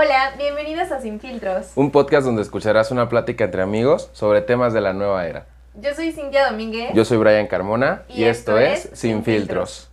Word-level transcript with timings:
Hola, 0.00 0.34
bienvenidos 0.38 0.92
a 0.92 1.00
Sin 1.00 1.18
Filtros. 1.18 1.72
Un 1.74 1.90
podcast 1.90 2.24
donde 2.24 2.42
escucharás 2.42 2.92
una 2.92 3.08
plática 3.08 3.42
entre 3.42 3.62
amigos 3.62 4.10
sobre 4.12 4.42
temas 4.42 4.72
de 4.72 4.80
la 4.80 4.92
nueva 4.92 5.26
era. 5.26 5.46
Yo 5.74 5.92
soy 5.92 6.12
Cintia 6.12 6.48
Domínguez. 6.48 6.92
Yo 6.94 7.04
soy 7.04 7.18
Brian 7.18 7.48
Carmona 7.48 8.04
Y 8.08 8.20
y, 8.20 8.24
esto 8.26 8.56
esto, 8.58 8.58
es 8.58 8.92
es, 8.92 8.96
Sin 9.00 9.16
Sin 9.16 9.24
Filtros. 9.24 9.90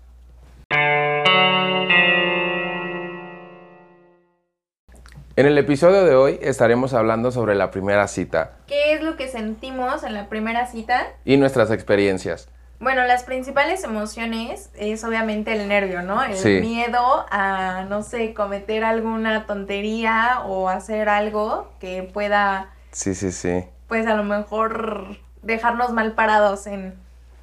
En 5.36 5.48
el 5.48 5.57
episodio 5.57 6.04
de 6.05 6.16
hoy 6.16 6.38
estaremos 6.40 6.94
hablando 6.94 7.31
sobre 7.31 7.55
la 7.55 7.72
primera 7.72 8.08
cita 8.08 8.59
¿Qué 8.67 8.94
es 8.94 9.02
lo 9.02 9.17
que 9.17 9.27
sentimos 9.27 10.03
en 10.03 10.13
la 10.13 10.30
primera 10.30 10.67
cita? 10.67 11.13
y 11.26 11.38
nuestras 11.38 11.72
experiencias. 11.72 12.48
Bueno, 12.80 13.04
las 13.05 13.23
principales 13.23 13.84
emociones 13.84 14.70
es 14.76 15.04
obviamente 15.04 15.54
el 15.54 15.68
nervio, 15.70 16.02
¿no? 16.02 16.23
El 16.23 16.36
Sí. 16.36 16.60
miedo 16.60 17.26
a, 17.32 17.86
no 17.90 18.04
sé, 18.04 18.34
cometer 18.34 18.84
alguna 18.84 19.45
tontería 19.45 20.41
o 20.45 20.68
hacer 20.70 21.08
algo 21.09 21.70
que 21.80 22.04
pueda, 22.04 22.70
Sí, 22.91 23.16
sí, 23.16 23.32
sí. 23.32 23.63
pues 23.88 24.05
a 24.08 24.16
lo 24.16 24.23
mejor 24.23 25.18
dejarnos 25.41 25.94
mal 25.94 26.13
parados 26.13 26.68
en, 26.68 26.96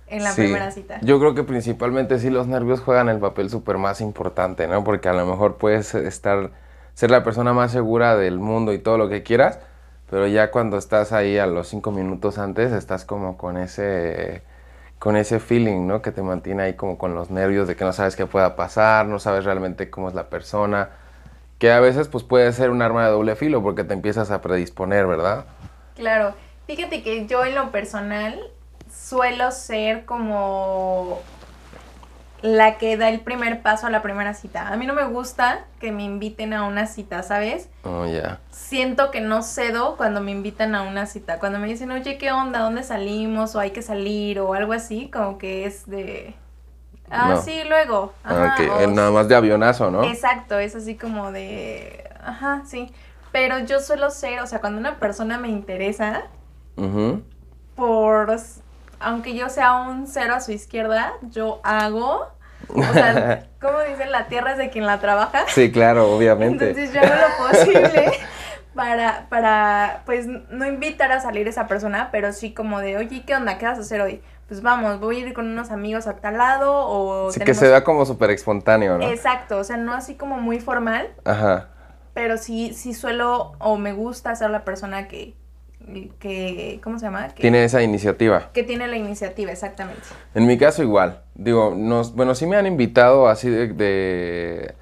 en 0.06 0.23
la 0.23 0.30
Sí. 0.33 0.42
primera 0.42 0.70
cita. 0.70 0.98
Yo 1.01 1.19
creo 1.19 1.34
que 1.34 1.45
principalmente 1.45 2.19
sí 2.19 2.28
los 2.28 2.47
nervios 2.47 2.80
juegan 2.80 3.09
el 3.09 3.19
papel 3.19 3.48
súper 3.48 3.78
más 3.78 4.01
importante, 4.03 4.69
¿no? 4.69 4.84
Porque 4.84 5.09
a 5.09 5.14
lo 5.14 5.25
mejor 5.25 5.56
puedes 5.56 5.95
estar, 5.95 6.51
ser 6.95 7.11
la 7.11 7.25
persona 7.25 7.55
más 7.55 7.73
segura 7.73 8.17
del 8.17 8.39
mundo 8.39 8.73
y 8.75 8.78
todo 8.78 8.98
lo 8.98 9.09
que 9.09 9.23
quieras, 9.23 9.61
pero 10.11 10.27
ya 10.27 10.51
cuando 10.51 10.77
estás 10.77 11.12
ahí 11.12 11.39
a 11.39 11.47
los 11.47 11.69
cinco 11.69 11.91
minutos 11.91 12.37
antes, 12.39 12.70
estás 12.73 13.06
como 13.06 13.39
con 13.39 13.56
ese, 13.56 14.42
con 15.02 15.16
ese 15.16 15.41
feeling, 15.41 15.88
¿no? 15.88 16.01
Que 16.01 16.12
te 16.12 16.23
mantiene 16.23 16.62
ahí 16.62 16.74
como 16.74 16.97
con 16.97 17.12
los 17.16 17.29
nervios 17.29 17.66
de 17.66 17.74
que 17.74 17.83
no 17.83 17.92
sabes 17.92 18.15
qué 18.15 18.27
pueda 18.27 18.55
pasar, 18.55 19.05
no 19.06 19.19
sabes 19.19 19.45
realmente 19.45 19.91
cómo 19.91 20.09
es 20.09 20.15
la 20.15 20.30
persona, 20.30 20.91
que 21.58 21.72
a 21.72 21.81
veces 21.81 22.06
pues 22.06 22.22
puede 22.22 22.53
ser 22.53 22.70
un 22.70 22.83
arma 22.83 23.05
de 23.05 23.11
doble 23.11 23.34
filo 23.34 23.64
porque 23.64 23.83
te 23.83 23.95
empiezas 23.95 24.30
a 24.30 24.41
predisponer, 24.41 25.08
¿verdad? 25.08 25.45
Claro, 25.97 26.34
fíjate 26.69 27.03
que 27.03 27.27
yo 27.27 27.45
en 27.45 27.56
lo 27.56 27.73
personal 27.73 28.39
suelo 28.95 29.50
ser 29.50 30.05
como 30.05 31.19
la 32.43 32.77
que 32.77 32.97
da 32.97 33.09
el 33.09 33.21
primer 33.21 33.62
paso 33.62 33.87
a 33.87 33.91
la 33.91 34.03
primera 34.03 34.35
cita. 34.35 34.69
A 34.69 34.77
mí 34.77 34.85
no 34.87 34.95
me 34.95 35.05
gusta 35.05 35.65
que 35.81 35.93
me 35.93 36.03
inviten 36.03 36.53
a 36.53 36.65
una 36.67 36.87
cita, 36.87 37.23
¿sabes? 37.23 37.69
Oh, 37.85 38.05
ya. 38.05 38.41
Siento 38.51 39.11
que 39.12 39.21
no 39.21 39.43
cedo 39.43 39.97
cuando 39.97 40.21
me 40.21 40.33
invitan 40.33 40.75
a 40.75 40.83
una 40.83 41.07
cita. 41.07 41.39
Cuando 41.39 41.61
me 41.61 41.69
dicen, 41.69 41.91
oye, 41.93 42.19
¿qué 42.19 42.33
onda? 42.33 42.59
¿Dónde 42.61 42.83
salimos? 42.83 43.55
O 43.55 43.61
hay 43.61 43.70
que 43.70 43.81
salir 43.83 44.41
o 44.41 44.55
algo 44.55 44.73
así, 44.73 45.09
como 45.09 45.39
que 45.39 45.67
es 45.67 45.87
de... 45.89 46.35
Ah, 47.11 47.31
No. 47.35 47.43
sí, 47.43 47.63
luego. 47.69 48.13
Ajá, 48.25 48.57
Ok, 48.59 48.83
o 48.83 48.87
nada 48.89 49.11
más 49.13 49.29
de 49.29 49.37
avionazo, 49.37 49.91
¿no? 49.91 50.03
Exacto, 50.05 50.59
es 50.59 50.75
así 50.75 50.97
como 50.97 51.31
de... 51.31 52.11
Ajá, 52.25 52.63
sí. 52.67 52.91
Pero 53.31 53.61
yo 53.61 53.81
suelo 53.81 54.11
ser, 54.11 54.41
o 54.41 54.47
sea, 54.47 54.61
cuando 54.61 54.79
una 54.81 54.97
persona 54.98 55.39
me 55.39 55.48
interesa, 55.48 56.25
por... 57.77 58.37
Aunque 59.03 59.34
yo 59.34 59.48
sea 59.48 59.75
un 59.75 60.06
cero 60.06 60.34
a 60.34 60.41
su 60.41 60.53
izquierda, 60.53 61.12
yo 61.22 61.61
hago... 61.64 62.28
O 62.69 62.92
sea, 62.92 63.48
como 63.61 63.81
dicen, 63.81 64.12
la 64.12 64.28
tierra 64.28 64.53
es 64.53 64.58
de 64.58 64.70
quien 64.70 64.86
la 64.86 64.98
trabaja. 65.00 65.45
Sí, 65.48 65.72
claro, 65.72 66.12
obviamente. 66.12 66.70
Entonces 66.70 66.92
yo 66.92 67.00
hago 67.00 67.14
lo 67.14 67.48
posible 67.50 68.12
para, 68.75 69.27
para, 69.28 70.03
pues, 70.06 70.27
no 70.27 70.67
invitar 70.67 71.12
a 71.12 71.20
salir 71.20 71.48
esa 71.48 71.67
persona, 71.67 72.08
pero 72.11 72.33
sí 72.33 72.55
como 72.55 72.80
de, 72.80 72.97
oye, 72.97 73.25
¿qué 73.27 73.34
onda? 73.34 73.58
¿Qué 73.58 73.67
vas 73.67 73.78
a 73.78 73.83
hacer 73.83 74.00
hoy? 74.00 74.23
Pues 74.48 74.62
vamos, 74.62 75.00
voy 75.00 75.17
a 75.17 75.19
ir 75.20 75.33
con 75.33 75.47
unos 75.47 75.70
amigos 75.70 76.06
a 76.06 76.17
tal 76.17 76.39
lado 76.39 76.73
o... 76.75 77.33
Sí, 77.33 77.41
que 77.41 77.55
se 77.55 77.69
vea 77.69 77.84
como 77.84 78.05
súper 78.05 78.30
espontáneo, 78.30 78.98
¿no? 78.98 79.08
Exacto, 79.08 79.58
o 79.58 79.64
sea, 79.64 79.77
no 79.77 79.95
así 79.95 80.14
como 80.14 80.36
muy 80.39 80.61
formal, 80.61 81.08
Ajá. 81.25 81.69
pero 82.12 82.36
sí, 82.36 82.75
sí 82.75 82.92
suelo 82.92 83.53
o 83.58 83.78
me 83.78 83.92
gusta 83.92 84.34
ser 84.34 84.50
la 84.50 84.64
persona 84.64 85.08
que, 85.08 85.34
que 86.19 86.81
¿cómo 86.83 86.98
se 86.98 87.07
llama? 87.07 87.29
Que 87.29 87.43
Tiene 87.43 87.65
esa 87.65 87.83
iniciativa. 87.83 88.51
que 88.53 88.63
tiene 88.63 88.87
la 88.89 88.97
iniciativa, 88.97 89.51
exactamente. 89.53 90.03
En 90.35 90.47
mi 90.47 90.59
caso 90.59 90.83
igual. 90.83 91.20
Digo, 91.35 91.75
nos, 91.77 92.15
bueno, 92.15 92.35
sí 92.35 92.47
me 92.47 92.57
han 92.57 92.67
invitado 92.67 93.29
así 93.29 93.48
de, 93.51 93.69
de, 93.69 94.75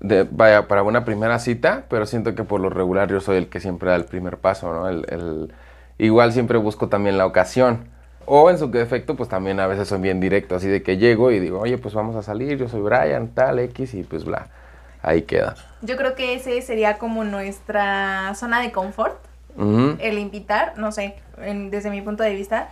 de- 0.00 0.26
vaya, 0.30 0.68
para 0.68 0.82
una 0.82 1.04
primera 1.04 1.38
cita, 1.38 1.84
pero 1.88 2.06
siento 2.06 2.34
que 2.34 2.44
por 2.44 2.60
lo 2.60 2.70
regular 2.70 3.08
yo 3.10 3.20
soy 3.20 3.36
el 3.36 3.48
que 3.48 3.60
siempre 3.60 3.90
da 3.90 3.96
el 3.96 4.04
primer 4.04 4.38
paso, 4.38 4.72
¿no? 4.72 4.88
El, 4.88 5.04
el- 5.08 5.52
igual 5.98 6.32
siempre 6.32 6.58
busco 6.58 6.88
también 6.88 7.18
la 7.18 7.26
ocasión. 7.26 7.88
O 8.24 8.50
en 8.50 8.58
su 8.58 8.70
defecto, 8.70 9.16
pues 9.16 9.28
también 9.28 9.58
a 9.58 9.66
veces 9.66 9.88
soy 9.88 10.00
bien 10.00 10.20
directo, 10.20 10.54
así 10.54 10.68
de 10.68 10.82
que 10.84 10.96
llego 10.96 11.32
y 11.32 11.40
digo, 11.40 11.58
oye, 11.58 11.76
pues 11.78 11.92
vamos 11.94 12.14
a 12.14 12.22
salir, 12.22 12.56
yo 12.56 12.68
soy 12.68 12.80
Brian, 12.80 13.28
tal, 13.34 13.58
X, 13.58 13.94
y 13.94 14.04
pues 14.04 14.24
bla. 14.24 14.46
Ahí 15.02 15.22
queda. 15.22 15.56
Yo 15.80 15.96
creo 15.96 16.14
que 16.14 16.34
ese 16.34 16.62
sería 16.62 16.98
como 16.98 17.24
nuestra 17.24 18.32
zona 18.36 18.60
de 18.62 18.70
confort. 18.70 19.16
El 20.00 20.18
invitar, 20.18 20.74
no 20.78 20.92
sé, 20.92 21.16
en- 21.38 21.70
desde 21.70 21.90
mi 21.90 22.02
punto 22.02 22.22
de 22.22 22.34
vista, 22.34 22.68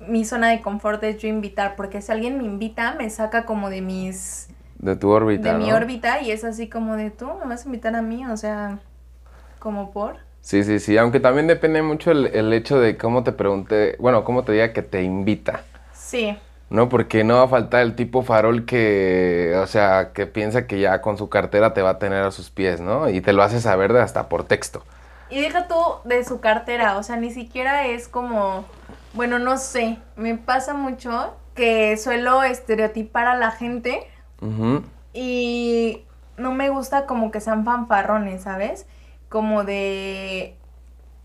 mi 0.00 0.24
zona 0.24 0.50
de 0.50 0.60
confort 0.60 1.02
es 1.04 1.18
yo 1.18 1.28
invitar, 1.28 1.76
porque 1.76 2.00
si 2.02 2.12
alguien 2.12 2.38
me 2.38 2.44
invita, 2.44 2.94
me 2.94 3.10
saca 3.10 3.44
como 3.46 3.70
de 3.70 3.82
mis, 3.82 4.48
De 4.78 4.96
tu 4.96 5.10
órbita, 5.10 5.52
de 5.52 5.58
mi 5.58 5.72
órbita 5.72 6.20
y 6.20 6.30
es 6.30 6.44
así 6.44 6.68
como 6.68 6.96
de 6.96 7.10
tú, 7.10 7.26
me 7.42 7.46
vas 7.46 7.62
a 7.64 7.66
invitar 7.66 7.96
a 7.96 8.02
mí, 8.02 8.26
o 8.26 8.36
sea, 8.36 8.78
como 9.58 9.92
por. 9.92 10.16
Sí, 10.40 10.64
sí, 10.64 10.78
sí, 10.78 10.96
aunque 10.96 11.20
también 11.20 11.46
depende 11.46 11.82
mucho 11.82 12.10
el, 12.10 12.26
el 12.26 12.52
hecho 12.52 12.80
de 12.80 12.96
cómo 12.96 13.22
te 13.24 13.32
pregunte, 13.32 13.96
bueno, 13.98 14.24
cómo 14.24 14.44
te 14.44 14.52
diga 14.52 14.72
que 14.72 14.82
te 14.82 15.02
invita, 15.02 15.62
Sí, 15.92 16.36
¿no? 16.70 16.88
Porque 16.88 17.24
no 17.24 17.36
va 17.36 17.42
a 17.44 17.48
faltar 17.48 17.82
el 17.82 17.94
tipo 17.96 18.22
farol 18.22 18.64
que, 18.66 19.54
o 19.62 19.66
sea, 19.66 20.12
que 20.12 20.26
piensa 20.26 20.66
que 20.66 20.80
ya 20.80 21.00
con 21.00 21.16
su 21.18 21.28
cartera 21.28 21.72
te 21.74 21.82
va 21.82 21.90
a 21.90 21.98
tener 21.98 22.22
a 22.24 22.30
sus 22.30 22.50
pies, 22.50 22.80
¿no? 22.80 23.08
Y 23.08 23.20
te 23.20 23.32
lo 23.32 23.42
hace 23.42 23.60
saber 23.60 23.92
de 23.92 24.00
hasta 24.00 24.28
por 24.28 24.44
texto. 24.44 24.84
Y 25.30 25.40
deja 25.40 25.68
tú 25.68 25.76
de 26.04 26.24
su 26.24 26.40
cartera, 26.40 26.96
o 26.96 27.02
sea, 27.02 27.16
ni 27.16 27.30
siquiera 27.30 27.86
es 27.86 28.08
como, 28.08 28.64
bueno, 29.14 29.38
no 29.38 29.58
sé, 29.58 29.98
me 30.16 30.36
pasa 30.36 30.74
mucho 30.74 31.34
que 31.54 31.96
suelo 31.96 32.42
estereotipar 32.42 33.26
a 33.26 33.34
la 33.34 33.50
gente 33.50 34.06
Ujú. 34.40 34.82
Y 35.12 36.04
no 36.36 36.52
me 36.52 36.68
gusta 36.68 37.06
como 37.06 37.30
que 37.30 37.40
sean 37.40 37.64
fanfarrones, 37.64 38.42
¿sabes? 38.42 38.86
Como 39.28 39.64
de, 39.64 40.56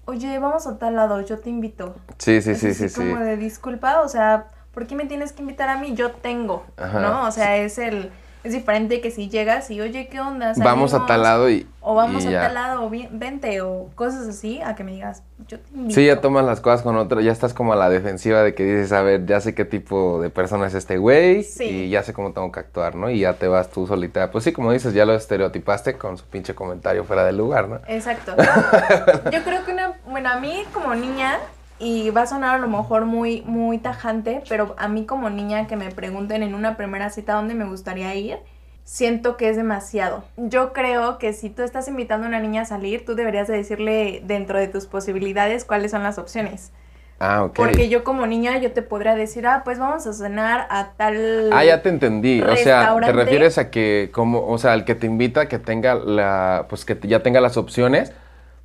oye, 0.06 0.40
vamos 0.40 0.68
a 0.68 0.78
tal 0.78 0.96
lado, 0.96 1.22
yo 1.22 1.40
te 1.40 1.50
invito. 1.50 1.96
Sí, 2.18 2.42
sí, 2.42 2.52
así 2.52 2.74
sí, 2.74 2.90
sí. 2.90 2.96
Como 3.00 3.18
de 3.18 3.38
disculpa, 3.38 4.02
o 4.02 4.08
sea, 4.08 4.48
¿por 4.74 4.88
qué 4.88 4.96
me 4.96 5.06
tienes 5.06 5.32
que 5.32 5.42
invitar 5.42 5.70
a 5.70 5.78
mí? 5.78 5.94
Yo 5.94 6.12
tengo, 6.12 6.66
Ajá. 6.78 7.00
¿no? 7.00 7.28
O 7.28 7.32
sea, 7.32 7.58
es 7.58 7.78
el, 7.78 8.12
es 8.44 8.52
diferente 8.54 9.00
que 9.02 9.10
si 9.10 9.30
llegas 9.30 9.72
y, 9.72 9.80
oye, 9.80 10.08
¿qué 10.08 10.20
onda? 10.20 10.54
Vamos 10.58 10.94
a 10.94 11.06
tal 11.06 11.24
lado 11.24 11.50
y, 11.50 11.66
O 11.80 11.96
vamos 11.96 12.26
y 12.26 12.28
a 12.28 12.32
ya. 12.32 12.42
tal 12.42 12.54
lado, 12.56 12.84
o 12.86 12.90
vente, 12.90 13.62
o 13.62 13.90
cosas 13.96 14.28
así, 14.28 14.62
a 14.62 14.76
que 14.76 14.84
me 14.84 14.92
digas, 14.92 15.24
yo 15.48 15.60
te 15.60 15.70
invito. 15.74 15.96
Sí, 15.96 16.06
ya 16.06 16.20
tomas 16.20 16.44
las 16.44 16.60
cosas 16.60 16.82
con 16.82 16.98
otro, 16.98 17.22
ya 17.22 17.32
estás 17.32 17.54
como 17.54 17.72
a 17.74 17.76
la 17.78 17.90
defensiva 17.90 18.42
de 18.44 18.54
que 18.54 18.66
dices, 18.66 18.92
a 18.92 19.02
ver, 19.02 19.26
ya 19.26 19.40
sé 19.40 19.56
qué 19.56 19.64
tipo 19.66 20.22
de 20.22 20.30
persona 20.30 20.68
es 20.68 20.74
este 20.74 20.98
güey 20.98 21.44
Sí. 21.44 21.64
y 21.64 21.90
ya 21.90 22.04
sé 22.04 22.12
cómo 22.14 22.34
tengo 22.34 22.52
que 22.52 22.60
actuar, 22.60 22.96
¿no? 22.96 23.10
Y 23.10 23.20
ya 23.20 23.34
te 23.34 23.48
vas 23.48 23.70
tú 23.70 23.88
solita. 23.88 24.30
Pues 24.32 24.44
sí, 24.44 24.52
como 24.52 24.72
dices, 24.74 24.94
ya 24.94 25.06
lo 25.06 25.14
estereotipaste 25.16 25.94
con 25.98 26.18
su 26.18 26.26
pinche 26.26 26.54
comentario 26.54 27.06
fuera 27.06 27.24
del 27.24 27.38
lugar, 27.38 27.70
¿no? 27.70 27.80
Exacto. 27.88 28.36
Yo 29.32 29.42
creo 29.44 29.64
que 29.66 29.72
una, 29.72 29.94
bueno, 30.06 30.30
a 30.30 30.40
mí 30.40 30.64
como 30.74 30.94
niña, 30.96 31.40
y 31.80 32.10
va 32.12 32.24
a 32.24 32.28
sonar 32.28 32.56
a 32.56 32.58
lo 32.60 32.68
mejor 32.68 33.06
muy, 33.06 33.42
muy 33.42 33.78
tajante, 33.78 34.44
pero 34.48 34.76
a 34.78 34.88
mí 34.88 35.06
como 35.06 35.30
niña 35.30 35.68
que 35.68 35.76
me 35.76 35.92
pregunten 35.92 36.44
en 36.44 36.56
una 36.56 36.78
primera 36.78 37.10
cita 37.10 37.34
dónde 37.34 37.56
me 37.56 37.66
gustaría 37.66 38.14
ir, 38.16 38.40
siento 38.84 39.38
que 39.38 39.50
es 39.50 39.56
demasiado. 39.56 40.24
Yo 40.38 40.74
creo 40.74 41.18
que 41.18 41.34
si 41.34 41.50
tú 41.50 41.64
estás 41.64 41.88
invitando 41.88 42.26
a 42.26 42.30
una 42.30 42.40
niña 42.40 42.64
a 42.64 42.66
salir, 42.66 43.06
tú 43.06 43.16
deberías 43.16 43.48
de 43.48 43.58
decirle 43.58 44.22
dentro 44.26 44.60
de 44.60 44.68
tus 44.68 44.86
posibilidades 44.86 45.66
cuáles 45.66 45.92
son 45.92 46.04
las 46.04 46.18
opciones. 46.18 46.72
Ah, 47.20 47.44
ok. 47.46 47.56
Porque 47.56 47.88
yo 47.88 48.04
como 48.04 48.28
niña 48.28 48.58
yo 48.58 48.74
te 48.74 48.82
podría 48.82 49.16
decir, 49.16 49.48
ah, 49.48 49.62
pues 49.64 49.80
vamos 49.80 50.06
a 50.08 50.14
cenar 50.14 50.68
a 50.70 50.92
tal... 50.98 51.50
Ah, 51.54 51.64
ya 51.64 51.82
te 51.82 51.90
entendí. 51.90 52.42
O 52.42 52.56
sea, 52.58 52.96
te 53.00 53.12
refieres 53.14 53.58
a 53.58 53.70
que 53.70 54.10
como, 54.14 54.46
o 54.46 54.58
sea, 54.58 54.74
al 54.74 54.84
que 54.84 54.96
te 54.96 55.08
invita 55.08 55.48
que 55.48 55.60
tenga 55.60 55.96
la, 55.96 56.66
pues 56.68 56.84
que 56.84 56.98
ya 57.04 57.22
tenga 57.22 57.40
las 57.40 57.56
opciones 57.56 58.12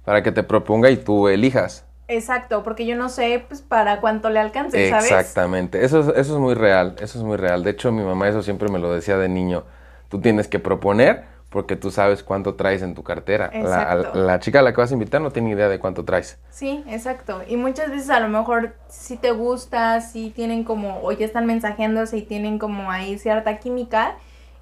para 0.04 0.22
que 0.22 0.32
te 0.32 0.42
proponga 0.42 0.90
y 0.90 0.96
tú 0.96 1.28
elijas. 1.28 1.84
Exacto, 2.08 2.62
porque 2.64 2.86
yo 2.86 2.96
no 2.96 3.10
sé 3.10 3.44
pues 3.46 3.60
para 3.60 4.00
cuánto 4.00 4.30
le 4.30 4.40
alcance, 4.40 4.88
¿sabes? 4.88 5.12
Exactamente. 5.12 5.84
Eso, 5.84 6.00
es- 6.00 6.08
eso 6.08 6.34
es 6.34 6.40
muy 6.40 6.54
real. 6.54 6.96
Eso 7.00 7.18
es 7.18 7.24
muy 7.24 7.36
real. 7.36 7.62
De 7.62 7.70
hecho, 7.70 7.92
mi 7.92 8.02
mamá 8.02 8.28
eso 8.28 8.42
siempre 8.42 8.68
me 8.70 8.78
lo 8.78 8.92
decía 8.92 9.18
de 9.18 9.28
niño. 9.28 9.64
Tú 10.08 10.20
tienes 10.20 10.48
que 10.48 10.58
proponer 10.58 11.24
porque 11.50 11.76
tú 11.76 11.90
sabes 11.90 12.22
cuánto 12.22 12.54
traes 12.54 12.82
en 12.82 12.94
tu 12.94 13.02
cartera. 13.02 13.50
La, 13.62 14.38
chica 14.40 14.60
a 14.60 14.62
la 14.62 14.72
que 14.72 14.80
vas 14.80 14.90
a 14.90 14.94
invitar 14.94 15.20
no 15.20 15.30
tiene 15.30 15.50
idea 15.50 15.68
de 15.68 15.78
cuánto 15.78 16.04
traes. 16.04 16.38
Sí, 16.50 16.82
exacto. 16.88 17.42
Y 17.46 17.56
muchas 17.56 17.90
veces 17.90 18.10
a 18.10 18.20
lo 18.20 18.28
mejor 18.28 18.74
sí 18.88 19.16
te 19.16 19.30
gusta, 19.30 20.00
sí 20.00 20.32
tienen 20.34 20.64
como, 20.64 21.00
o 21.02 21.12
ya 21.12 21.24
están 21.26 21.46
mensajeándose 21.46 22.18
y 22.18 22.22
tienen 22.22 22.58
como 22.58 22.90
ahí 22.90 23.18
cierta 23.18 23.58
química 23.58 24.16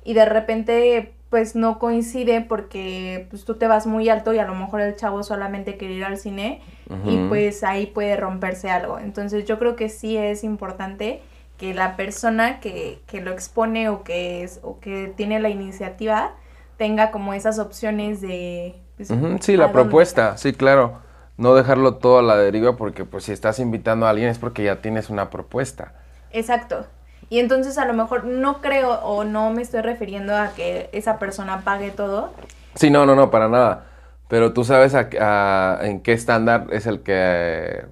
y 0.05 0.15
de 0.15 0.25
repente 0.27 1.16
pues 1.31 1.57
no 1.57 1.79
coincide 1.79 2.41
porque 2.41 3.27
pues 3.31 3.45
tú 3.45 3.57
te 3.57 3.67
vas 3.67 3.87
muy 3.87 4.09
alto 4.09 4.33
y 4.33 4.39
a 4.39 4.47
lo 4.47 4.55
mejor 4.55 4.81
el 4.81 4.95
chavo 4.97 5.23
solamente 5.23 5.77
quiere 5.77 5.95
ir 5.95 6.05
al 6.05 6.19
cine 6.19 6.63
y 7.05 7.19
pues 7.29 7.65
ahí 7.65 7.87
puede 7.87 8.17
romperse 8.17 8.71
algo. 8.71 8.99
Entonces 8.99 9.45
yo 9.45 9.59
creo 9.59 9.75
que 9.75 9.89
sí 9.89 10.17
es 10.17 10.45
importante 10.45 11.21
que 11.59 11.75
la 11.75 11.97
persona 11.97 12.61
que, 12.61 13.01
que 13.07 13.21
lo 13.21 13.33
expone 13.33 13.89
o 13.89 14.05
que 14.05 14.45
es 14.45 14.61
o 14.63 14.79
que 14.79 15.13
tiene 15.17 15.41
la 15.41 15.49
iniciativa 15.49 16.35
tenga 16.77 17.11
como 17.11 17.35
esas 17.35 17.59
opciones 17.59 18.21
de... 18.21 18.77
pues, 18.97 19.09
Sí, 19.41 19.55
¿a 19.55 19.59
la 19.59 19.73
propuesta, 19.73 20.37
sí, 20.37 20.53
claro. 20.53 21.01
No 21.39 21.55
dejarlo 21.55 21.97
todo 21.97 22.19
a 22.19 22.23
la 22.23 22.37
deriva 22.37 22.77
porque 22.77 23.05
pues 23.05 23.25
si 23.25 23.33
estás 23.33 23.59
invitando 23.59 24.07
a 24.07 24.11
alguien 24.11 24.29
es 24.29 24.39
porque 24.39 24.65
ya 24.65 24.81
tienes 24.81 25.11
una 25.11 25.29
propuesta. 25.29 25.95
Exacto. 26.31 26.87
Y 27.29 27.41
entonces 27.41 27.77
a 27.79 27.85
lo 27.85 27.93
mejor 27.95 28.25
no 28.25 28.61
creo 28.61 28.93
o 29.01 29.25
no 29.25 29.51
me 29.51 29.63
estoy 29.63 29.81
refiriendo 29.83 30.37
a 30.37 30.51
que 30.55 30.89
esa 30.93 31.19
persona 31.19 31.63
pague 31.65 31.91
todo. 31.91 32.31
Sí, 32.75 32.91
no, 32.91 33.05
no, 33.07 33.15
no, 33.17 33.31
para 33.31 33.49
nada. 33.49 33.85
Pero 34.29 34.53
tú 34.53 34.65
sabes 34.65 34.95
a- 34.95 35.09
a- 35.21 35.87
en 35.87 36.01
qué 36.01 36.13
estándar 36.13 36.67
es 36.71 36.87
el 36.87 37.01
que 37.03 37.85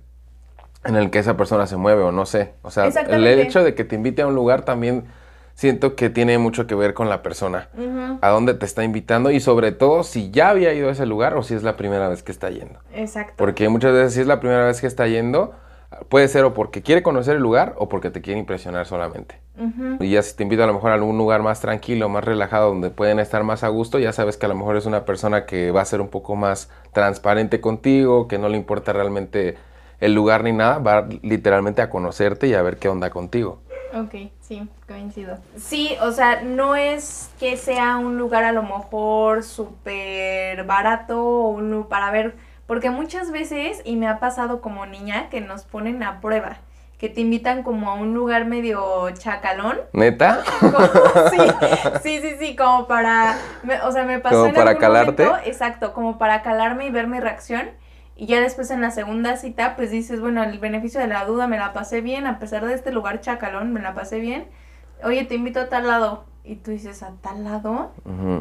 en 0.85 0.97
el 0.97 1.11
que 1.11 1.19
esa 1.19 1.37
persona 1.37 1.67
se 1.67 1.77
mueve 1.77 2.03
o 2.03 2.13
no 2.13 2.27
sé. 2.27 2.53
O 2.63 2.71
sea, 2.71 2.87
el 3.09 3.27
hecho 3.27 3.65
de 3.65 3.75
que 3.75 3.85
te 3.85 3.97
invite 3.97 4.21
a 4.23 4.27
un 4.27 4.35
lugar 4.35 4.63
también 4.63 5.05
siento 5.55 5.95
que 5.97 6.11
tiene 6.11 6.37
mucho 6.37 6.67
que 6.67 6.75
ver 6.75 6.93
con 6.95 7.09
la 7.09 7.23
persona. 7.23 7.69
Ujú, 7.75 8.19
A 8.21 8.29
dónde 8.29 8.53
te 8.55 8.67
está 8.67 8.85
invitando 8.85 9.31
y 9.31 9.41
sobre 9.41 9.73
todo 9.73 10.03
si 10.03 10.31
ya 10.31 10.51
había 10.51 10.75
ido 10.75 10.89
a 10.89 10.93
ese 10.93 11.07
lugar 11.07 11.35
o 11.37 11.43
si 11.43 11.55
es 11.55 11.63
la 11.63 11.77
primera 11.77 12.09
vez 12.09 12.23
que 12.23 12.33
está 12.33 12.51
yendo. 12.51 12.81
Exacto. 12.93 13.35
Porque 13.37 13.69
muchas 13.71 13.93
veces 13.95 14.15
si 14.15 14.21
es 14.21 14.27
la 14.27 14.41
primera 14.41 14.67
vez 14.67 14.81
que 14.81 14.87
está 14.87 15.07
yendo, 15.07 15.55
puede 16.08 16.29
ser 16.29 16.44
o 16.44 16.55
porque 16.55 16.82
quiere 16.82 17.02
conocer 17.02 17.37
el 17.37 17.43
lugar 17.43 17.75
o 17.79 17.88
porque 17.88 18.11
te 18.11 18.20
quiere 18.20 18.41
impresionar 18.41 18.87
solamente. 18.87 19.41
Y 20.00 20.11
ya 20.11 20.23
si 20.23 20.35
te 20.35 20.43
invita 20.43 20.64
a 20.64 20.67
lo 20.67 20.75
mejor 20.75 20.91
a 20.91 20.94
algún 20.94 21.17
lugar 21.17 21.43
más 21.43 21.61
tranquilo, 21.61 22.08
más 22.08 22.25
relajado, 22.25 22.70
donde 22.70 22.91
pueden 22.91 23.20
estar 23.20 23.44
más 23.44 23.62
a 23.62 23.69
gusto, 23.69 23.99
ya 23.99 24.12
sabes 24.12 24.37
que 24.37 24.46
a 24.46 24.49
lo 24.49 24.56
mejor 24.56 24.76
es 24.76 24.87
una 24.87 25.05
persona 25.05 25.46
que 25.46 25.70
va 25.70 25.81
a 25.81 25.85
ser 25.85 26.00
un 26.00 26.08
poco 26.08 26.35
más 26.35 26.70
transparente 26.93 27.61
contigo, 27.61 28.26
que 28.26 28.38
no 28.38 28.49
le 28.49 28.56
importa 28.56 28.93
realmente 28.93 29.56
el 30.00 30.12
lugar 30.12 30.43
ni 30.43 30.52
nada, 30.52 30.79
va 30.79 31.08
literalmente 31.23 31.82
a 31.82 31.88
conocerte 31.88 32.49
y 32.49 32.55
a 32.55 32.62
ver 32.62 32.79
qué 32.79 32.88
onda 32.88 33.11
contigo. 33.11 33.61
Ok, 33.94 34.32
sí, 34.40 34.69
coincido. 34.88 35.38
Sí, 35.56 35.94
o 36.02 36.11
sea, 36.11 36.43
no 36.43 36.75
es 36.75 37.31
que 37.38 37.56
sea 37.56 37.97
un 37.97 38.19
lugar 38.19 38.43
a 38.43 38.50
lo 38.50 38.64
mejor 38.64 39.44
súper 39.44 40.64
barato 40.64 41.25
o 41.25 41.49
un 41.50 41.87
para 41.88 42.11
ver, 42.11 42.35
porque 42.66 42.90
muchas 42.90 43.31
veces, 43.31 43.82
y 43.84 43.96
me 43.96 44.08
ha 44.08 44.19
pasado 44.20 44.61
como 44.61 44.87
niña, 44.87 45.28
que 45.31 45.40
nos 45.40 45.64
ponen 45.64 46.02
a 46.02 46.20
prueba, 46.20 46.58
que 46.99 47.08
te 47.08 47.20
invitan 47.20 47.62
como 47.62 47.90
a 47.90 47.94
un 47.94 48.14
lugar 48.14 48.44
medio 48.46 49.11
chacalón. 49.11 49.78
¿Neta? 49.93 50.43
Como- 50.61 50.78
sí, 51.31 51.38
sí, 52.02 52.20
sí, 52.20 52.37
sí, 52.38 52.56
como 52.56 52.87
para, 52.87 53.37
me- 53.62 53.81
o 53.82 53.93
sea, 53.93 54.05
me 54.05 54.19
pasó 54.20 54.37
¿Como 54.37 54.49
en 54.50 54.55
para 54.55 54.70
algún 54.70 54.81
calarte? 54.81 55.25
momento, 55.26 55.49
exacto, 55.49 55.93
como 55.93 56.19
para 56.19 56.43
calarme 56.43 56.87
y 56.87 56.90
ver 56.90 57.06
mi 57.06 57.20
reacción. 57.20 57.70
Y 58.16 58.26
ya 58.26 58.40
después 58.40 58.70
en 58.70 58.81
la 58.81 58.93
segunda 58.93 59.37
cita, 59.37 59.75
pues 59.76 59.90
dices, 59.90 60.20
bueno, 60.20 60.43
el 60.44 60.58
beneficio 60.61 61.00
de 61.00 61.08
la 61.08 61.25
duda, 61.25 61.49
me 61.49 61.58
la 61.58 61.72
pasé 61.72 62.00
bien, 62.00 62.26
a 62.28 62.38
pesar 62.38 62.64
de 62.64 62.72
este 62.75 62.93
lugar 62.93 63.20
chacalón, 63.20 63.72
me 63.72 63.81
la 63.81 63.93
pasé 63.94 64.20
bien. 64.20 64.46
Oye, 65.02 65.25
te 65.25 65.34
invito 65.34 65.61
a 65.61 65.69
tal 65.69 65.87
lado. 65.88 66.25
Y 66.44 66.56
tú 66.56 66.73
dices, 66.73 67.02
¿a 67.02 67.12
tal 67.23 67.43
lado? 67.43 67.93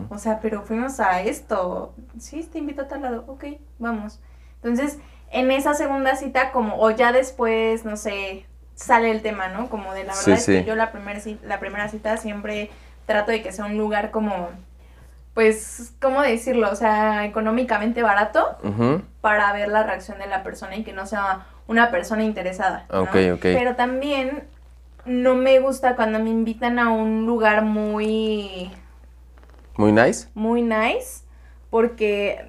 O 0.09 0.17
sea, 0.17 0.39
pero 0.41 0.63
fuimos 0.63 0.99
a 0.99 1.21
esto. 1.21 1.93
Sí, 2.19 2.43
te 2.51 2.59
invito 2.59 2.81
a 2.81 2.87
tal 2.89 3.01
lado. 3.01 3.23
Ok, 3.27 3.45
vamos. 3.79 4.19
Entonces, 4.61 4.99
en 5.31 5.51
esa 5.51 5.73
segunda 5.73 6.15
cita, 6.15 6.51
como, 6.51 6.75
o 6.81 6.91
ya 6.91 7.13
después, 7.13 7.85
no 7.85 7.95
sé, 7.95 8.45
sale 8.75 9.09
el 9.09 9.21
tema, 9.21 9.47
¿no? 9.47 9.69
Como 9.69 9.93
de 9.93 10.03
la 10.03 10.13
verdad 10.13 10.23
Sí, 10.25 10.31
es 10.33 10.45
que 10.45 10.59
sí. 10.59 10.65
yo 10.65 10.75
la, 10.75 10.91
primer, 10.91 11.21
la 11.43 11.59
primera 11.59 11.87
cita 11.87 12.17
siempre 12.17 12.69
trato 13.05 13.31
de 13.31 13.41
que 13.41 13.51
sea 13.53 13.65
un 13.65 13.77
lugar 13.77 14.11
como, 14.11 14.49
pues, 15.33 15.93
¿cómo 16.01 16.21
decirlo? 16.21 16.69
O 16.71 16.75
sea, 16.75 17.25
económicamente 17.25 18.03
barato 18.03 18.57
para 19.21 19.51
ver 19.53 19.69
la 19.69 19.83
reacción 19.83 20.19
de 20.19 20.27
la 20.27 20.43
persona 20.43 20.75
y 20.75 20.83
que 20.83 20.91
no 20.93 21.05
sea 21.05 21.45
una 21.67 21.89
persona 21.89 22.23
interesada. 22.23 22.85
¿no? 22.91 23.03
Ok, 23.03 23.15
ok. 23.35 23.41
Pero 23.41 23.75
también 23.75 24.43
no 25.05 25.35
me 25.35 25.59
gusta 25.59 25.95
cuando 25.95 26.19
me 26.19 26.29
invitan 26.29 26.79
a 26.79 26.89
un 26.91 27.25
lugar 27.25 27.63
muy 27.63 28.71
Muy 29.77 29.91
nice. 29.91 30.27
muy 30.33 30.61
nice 30.61 31.23
porque 31.69 32.47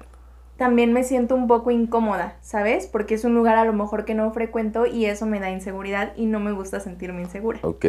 también 0.57 0.93
me 0.93 1.03
siento 1.03 1.35
un 1.35 1.47
poco 1.47 1.71
incómoda, 1.71 2.37
¿sabes? 2.41 2.87
Porque 2.87 3.15
es 3.15 3.25
un 3.25 3.35
lugar 3.35 3.57
a 3.57 3.65
lo 3.65 3.73
mejor 3.73 4.05
que 4.05 4.15
no 4.15 4.31
frecuento 4.31 4.85
y 4.85 5.05
eso 5.05 5.25
me 5.25 5.39
da 5.39 5.49
inseguridad 5.49 6.13
y 6.15 6.27
no 6.27 6.39
me 6.39 6.51
gusta 6.53 6.79
sentirme 6.79 7.21
insegura. 7.21 7.61
Ok. 7.61 7.85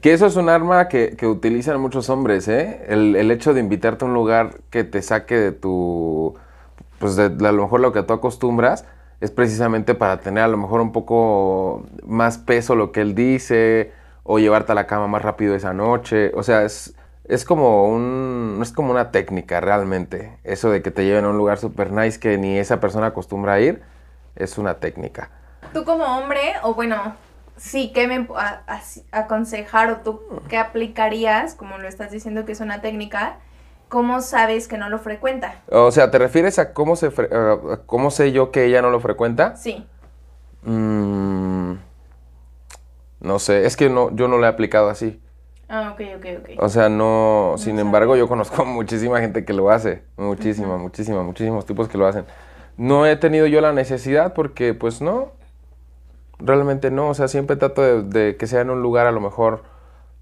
Que 0.00 0.12
eso 0.12 0.26
es 0.26 0.36
un 0.36 0.48
arma 0.48 0.88
que, 0.88 1.14
que 1.16 1.26
utilizan 1.26 1.80
muchos 1.80 2.08
hombres, 2.10 2.48
¿eh? 2.48 2.84
El, 2.88 3.16
el 3.16 3.30
hecho 3.30 3.52
de 3.52 3.60
invitarte 3.60 4.04
a 4.04 4.08
un 4.08 4.14
lugar 4.14 4.60
que 4.70 4.84
te 4.84 5.02
saque 5.02 5.36
de 5.36 5.52
tu... 5.52 6.34
Pues 6.98 7.16
de, 7.16 7.30
de 7.30 7.48
a 7.48 7.52
lo 7.52 7.62
mejor 7.64 7.80
lo 7.80 7.92
que 7.92 8.02
tú 8.04 8.14
acostumbras 8.14 8.86
es 9.20 9.30
precisamente 9.32 9.94
para 9.94 10.20
tener 10.20 10.44
a 10.44 10.48
lo 10.48 10.56
mejor 10.58 10.80
un 10.82 10.92
poco 10.92 11.84
más 12.06 12.38
peso 12.38 12.76
lo 12.76 12.92
que 12.92 13.02
él 13.02 13.14
dice 13.14 13.92
o 14.32 14.38
llevarte 14.38 14.70
a 14.70 14.74
la 14.76 14.86
cama 14.86 15.08
más 15.08 15.22
rápido 15.22 15.56
esa 15.56 15.72
noche. 15.72 16.30
O 16.36 16.44
sea, 16.44 16.62
es, 16.62 16.94
es 17.24 17.44
como 17.44 17.86
un... 17.88 18.58
No 18.58 18.62
es 18.62 18.70
como 18.70 18.92
una 18.92 19.10
técnica 19.10 19.60
realmente. 19.60 20.38
Eso 20.44 20.70
de 20.70 20.82
que 20.82 20.92
te 20.92 21.04
lleven 21.04 21.24
a 21.24 21.30
un 21.30 21.36
lugar 21.36 21.58
super 21.58 21.90
nice 21.90 22.20
que 22.20 22.38
ni 22.38 22.56
esa 22.56 22.78
persona 22.78 23.08
acostumbra 23.08 23.54
a 23.54 23.60
ir, 23.60 23.82
es 24.36 24.56
una 24.56 24.74
técnica. 24.74 25.30
Tú 25.72 25.84
como 25.84 26.04
hombre, 26.04 26.52
o 26.62 26.74
bueno, 26.74 27.16
sí, 27.56 27.90
¿qué 27.92 28.06
me 28.06 28.28
a- 28.36 28.62
a- 28.68 29.18
aconsejar 29.18 29.90
o 29.90 29.96
tú 29.96 30.20
qué 30.48 30.58
aplicarías, 30.58 31.56
como 31.56 31.78
lo 31.78 31.88
estás 31.88 32.12
diciendo 32.12 32.44
que 32.44 32.52
es 32.52 32.60
una 32.60 32.80
técnica, 32.80 33.38
cómo 33.88 34.20
sabes 34.20 34.68
que 34.68 34.78
no 34.78 34.88
lo 34.90 35.00
frecuenta? 35.00 35.56
O 35.72 35.90
sea, 35.90 36.12
¿te 36.12 36.18
refieres 36.18 36.60
a 36.60 36.72
cómo, 36.72 36.94
se 36.94 37.10
fre- 37.10 37.32
a- 37.32 37.78
cómo 37.84 38.12
sé 38.12 38.30
yo 38.30 38.52
que 38.52 38.66
ella 38.66 38.80
no 38.80 38.90
lo 38.90 39.00
frecuenta? 39.00 39.56
Sí. 39.56 39.84
Mm, 40.62 41.74
no 43.20 43.38
sé, 43.38 43.66
es 43.66 43.76
que 43.76 43.88
no, 43.88 44.14
yo 44.14 44.28
no 44.28 44.38
lo 44.38 44.44
he 44.46 44.48
aplicado 44.48 44.88
así. 44.88 45.20
Ah, 45.68 45.92
ok, 45.92 46.00
ok, 46.16 46.26
ok. 46.40 46.50
O 46.58 46.68
sea, 46.68 46.88
no, 46.88 47.54
sin 47.56 47.78
embargo, 47.78 48.16
yo 48.16 48.26
conozco 48.28 48.64
muchísima 48.66 49.20
gente 49.20 49.44
que 49.44 49.52
lo 49.52 49.70
hace. 49.70 50.02
Muchísima, 50.16 50.76
muchísima, 50.76 51.22
muchísimos 51.22 51.64
tipos 51.64 51.88
que 51.88 51.96
lo 51.96 52.06
hacen. 52.06 52.24
No 52.76 53.06
he 53.06 53.14
tenido 53.16 53.46
yo 53.46 53.60
la 53.60 53.72
necesidad 53.72 54.34
porque, 54.34 54.74
pues 54.74 55.00
no, 55.00 55.32
realmente 56.38 56.90
no. 56.90 57.08
O 57.10 57.14
sea, 57.14 57.28
siempre 57.28 57.56
trato 57.56 57.82
de, 57.82 58.02
de 58.02 58.36
que 58.36 58.46
sea 58.46 58.62
en 58.62 58.70
un 58.70 58.82
lugar 58.82 59.06
a 59.06 59.12
lo 59.12 59.20
mejor 59.20 59.62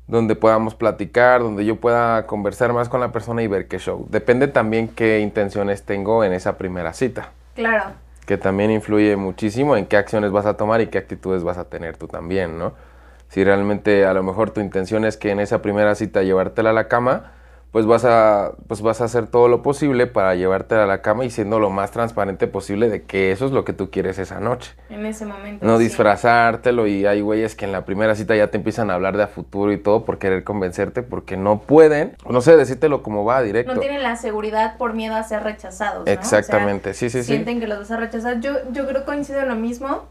donde 0.06 0.34
podamos 0.36 0.74
platicar, 0.74 1.40
donde 1.42 1.64
yo 1.64 1.76
pueda 1.76 2.26
conversar 2.26 2.72
más 2.72 2.88
con 2.88 3.00
la 3.00 3.12
persona 3.12 3.42
y 3.42 3.46
ver 3.46 3.68
qué 3.68 3.78
show. 3.78 4.06
Depende 4.10 4.48
también 4.48 4.88
qué 4.88 5.20
intenciones 5.20 5.82
tengo 5.84 6.24
en 6.24 6.32
esa 6.32 6.58
primera 6.58 6.92
cita. 6.92 7.30
Claro. 7.54 7.92
que 8.26 8.36
también 8.36 8.70
influye 8.70 9.16
muchísimo 9.16 9.76
en 9.76 9.86
qué 9.86 9.96
acciones 9.96 10.30
vas 10.30 10.44
a 10.46 10.56
tomar 10.58 10.80
y 10.82 10.88
qué 10.88 10.98
actitudes 10.98 11.42
vas 11.44 11.56
a 11.58 11.64
tener 11.64 11.96
tú 11.96 12.06
también, 12.08 12.58
¿no? 12.58 12.74
Si 13.28 13.44
realmente 13.44 14.06
a 14.06 14.14
lo 14.14 14.22
mejor 14.22 14.50
tu 14.50 14.60
intención 14.60 15.04
es 15.04 15.16
que 15.16 15.30
en 15.30 15.40
esa 15.40 15.60
primera 15.62 15.94
cita 15.94 16.22
llevártela 16.22 16.70
a 16.70 16.72
la 16.72 16.88
cama, 16.88 17.32
pues 17.72 17.84
vas 17.84 18.04
a, 18.06 18.52
pues 18.66 18.80
vas 18.80 19.02
a 19.02 19.04
hacer 19.04 19.26
todo 19.26 19.48
lo 19.48 19.62
posible 19.62 20.06
para 20.06 20.34
llevártela 20.34 20.84
a 20.84 20.86
la 20.86 21.02
cama 21.02 21.26
y 21.26 21.30
siendo 21.30 21.60
lo 21.60 21.68
más 21.68 21.90
transparente 21.90 22.46
posible 22.46 22.88
de 22.88 23.02
que 23.02 23.30
eso 23.30 23.44
es 23.44 23.52
lo 23.52 23.64
que 23.64 23.74
tú 23.74 23.90
quieres 23.90 24.18
esa 24.18 24.40
noche. 24.40 24.72
En 24.88 25.04
ese 25.04 25.26
momento. 25.26 25.66
No 25.66 25.76
sí. 25.76 25.84
disfrazártelo 25.84 26.86
y 26.86 27.04
hay 27.04 27.20
güeyes 27.20 27.54
que 27.54 27.66
en 27.66 27.72
la 27.72 27.84
primera 27.84 28.14
cita 28.14 28.34
ya 28.34 28.46
te 28.48 28.56
empiezan 28.56 28.90
a 28.90 28.94
hablar 28.94 29.18
de 29.18 29.24
a 29.24 29.28
futuro 29.28 29.70
y 29.72 29.78
todo 29.78 30.06
por 30.06 30.18
querer 30.18 30.44
convencerte 30.44 31.02
porque 31.02 31.36
no 31.36 31.60
pueden, 31.60 32.16
no 32.28 32.40
sé, 32.40 32.56
decírtelo 32.56 33.02
como 33.02 33.26
va 33.26 33.42
directo. 33.42 33.74
No 33.74 33.80
tienen 33.80 34.02
la 34.02 34.16
seguridad 34.16 34.78
por 34.78 34.94
miedo 34.94 35.14
a 35.14 35.22
ser 35.22 35.42
rechazados. 35.42 36.06
¿no? 36.06 36.12
Exactamente, 36.12 36.90
O 36.90 36.94
sea, 36.94 37.10
sí, 37.10 37.10
sí, 37.10 37.22
sí. 37.22 37.34
Sienten 37.34 37.60
que 37.60 37.66
los 37.66 37.80
vas 37.80 37.90
a 37.90 37.98
rechazar. 37.98 38.40
Yo, 38.40 38.54
yo 38.72 38.86
creo 38.86 39.00
que 39.00 39.04
coincido 39.04 39.40
en 39.40 39.48
lo 39.48 39.56
mismo. 39.56 40.06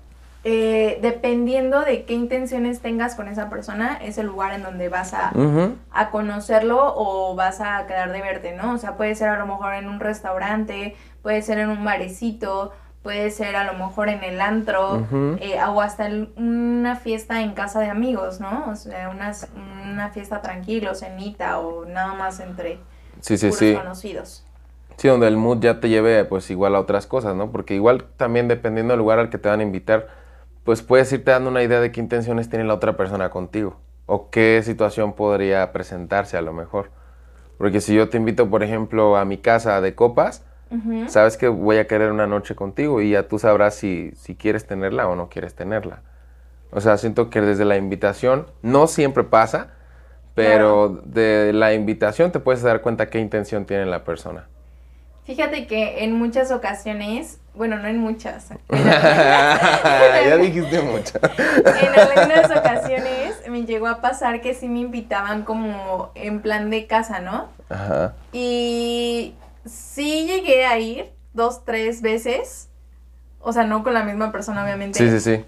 Eh, 0.49 0.99
dependiendo 1.01 1.81
de 1.81 2.05
qué 2.05 2.13
intenciones 2.13 2.79
tengas 2.79 3.15
con 3.15 3.27
esa 3.27 3.49
persona, 3.49 3.97
es 4.01 4.17
el 4.17 4.27
lugar 4.27 4.53
en 4.53 4.63
donde 4.63 4.87
vas 4.87 5.13
a, 5.13 5.33
a 5.91 6.09
conocerlo 6.09 6.93
o 6.95 7.35
vas 7.35 7.59
a 7.59 7.85
quedar 7.85 8.13
de 8.13 8.21
verte, 8.21 8.55
¿no? 8.55 8.73
O 8.73 8.77
sea, 8.77 8.95
puede 8.95 9.13
ser 9.15 9.27
a 9.27 9.37
lo 9.37 9.45
mejor 9.45 9.73
en 9.73 9.89
un 9.89 9.99
restaurante, 9.99 10.95
puede 11.21 11.41
ser 11.41 11.57
en 11.59 11.69
un 11.69 11.83
barecito, 11.83 12.71
puede 13.03 13.29
ser 13.31 13.57
a 13.57 13.65
lo 13.65 13.73
mejor 13.73 14.07
en 14.07 14.23
el 14.23 14.39
antro, 14.39 15.05
eh, 15.41 15.59
o 15.67 15.81
hasta 15.81 16.07
en 16.07 16.29
una 16.37 16.95
fiesta 16.95 17.41
en 17.41 17.51
casa 17.53 17.81
de 17.81 17.89
amigos, 17.89 18.39
¿no? 18.39 18.69
O 18.69 18.75
sea, 18.77 19.09
unas- 19.09 19.49
una 19.83 20.11
fiesta 20.11 20.41
tranquilo, 20.41 20.95
cenita 20.95 21.59
o 21.59 21.83
nada 21.83 22.13
más 22.13 22.39
entre 22.39 22.79
Sí, 23.19 23.37
sí. 23.37 23.73
conocidos. 23.75 24.45
Sí, 24.95 25.09
donde 25.09 25.27
el 25.27 25.35
mood 25.35 25.59
ya 25.59 25.81
te 25.81 25.89
lleve 25.89 26.23
pues 26.25 26.49
igual 26.51 26.73
a 26.75 26.79
otras 26.79 27.05
cosas, 27.05 27.35
¿no? 27.35 27.51
Porque 27.51 27.75
igual 27.75 28.05
también 28.15 28.47
dependiendo 28.47 28.93
del 28.93 28.99
lugar 28.99 29.19
al 29.19 29.29
que 29.29 29.37
te 29.37 29.49
van 29.49 29.59
a 29.59 29.63
invitar, 29.63 30.07
pues 30.67 30.81
puedes 30.81 31.09
irte 31.13 31.31
dando 31.31 31.49
una 31.49 31.63
idea 31.63 31.79
de 31.79 31.93
qué 31.93 32.01
intenciones 32.01 32.49
tiene 32.49 32.65
la 32.65 32.73
otra 32.73 32.97
persona 32.97 33.29
contigo 33.29 33.77
o 34.05 34.29
qué 34.29 34.61
situación 34.65 35.13
podría 35.13 35.71
presentarse 35.71 36.35
a 36.35 36.41
lo 36.41 36.51
mejor. 36.51 36.91
Porque 37.57 37.79
si 37.79 37.95
yo 37.95 38.09
te 38.09 38.17
invito, 38.17 38.49
por 38.49 38.63
ejemplo, 38.63 39.15
a 39.15 39.23
mi 39.23 39.37
casa 39.37 39.79
de 39.79 39.95
copas, 39.95 40.43
sabes 41.07 41.37
que 41.37 41.47
voy 41.47 41.77
a 41.77 41.87
querer 41.87 42.11
una 42.11 42.27
noche 42.27 42.53
contigo 42.53 42.99
y 42.99 43.11
ya 43.11 43.29
tú 43.29 43.39
sabrás 43.39 43.75
si, 43.75 44.11
si 44.17 44.35
quieres 44.35 44.67
tenerla 44.67 45.07
o 45.07 45.15
no 45.15 45.29
quieres 45.29 45.55
tenerla. 45.55 46.01
O 46.71 46.81
sea, 46.81 46.97
siento 46.97 47.29
que 47.29 47.39
desde 47.39 47.63
la 47.63 47.77
invitación, 47.77 48.47
no 48.61 48.87
siempre 48.87 49.23
pasa, 49.23 49.69
pero 50.35 51.01
de 51.05 51.53
la 51.53 51.73
invitación 51.75 52.33
te 52.33 52.41
puedes 52.41 52.61
dar 52.61 52.81
cuenta 52.81 53.09
qué 53.09 53.19
intención 53.19 53.63
tiene 53.63 53.85
la 53.85 54.03
persona. 54.03 54.49
Fíjate 55.23 55.65
que 55.65 56.03
en 56.03 56.11
muchas 56.11 56.51
ocasiones, 56.51 57.39
bueno, 57.57 57.77
no 57.77 57.87
en 57.87 57.97
muchas, 57.97 58.49
ya 58.69 60.37
dijiste 60.37 60.81
mucho. 60.81 61.19
en 61.19 61.99
algunas 61.99 62.51
ocasiones 62.51 63.41
me 63.49 63.65
llegó 63.65 63.87
a 63.87 64.01
pasar 64.01 64.41
que 64.41 64.53
sí 64.53 64.69
me 64.69 64.79
invitaban 64.79 65.43
como 65.43 66.11
en 66.15 66.41
plan 66.41 66.69
de 66.69 66.87
casa, 66.87 67.19
¿no? 67.19 67.49
Ajá. 67.69 68.13
Y 68.31 69.35
sí 69.65 70.25
llegué 70.27 70.65
a 70.65 70.77
ir 70.79 71.11
dos, 71.33 71.65
tres 71.65 72.01
veces. 72.01 72.69
O 73.39 73.53
sea, 73.53 73.63
no 73.63 73.83
con 73.83 73.93
la 73.93 74.03
misma 74.03 74.31
persona, 74.31 74.63
obviamente. 74.63 74.99
Sí, 74.99 75.09
sí, 75.09 75.19
sí. 75.19 75.45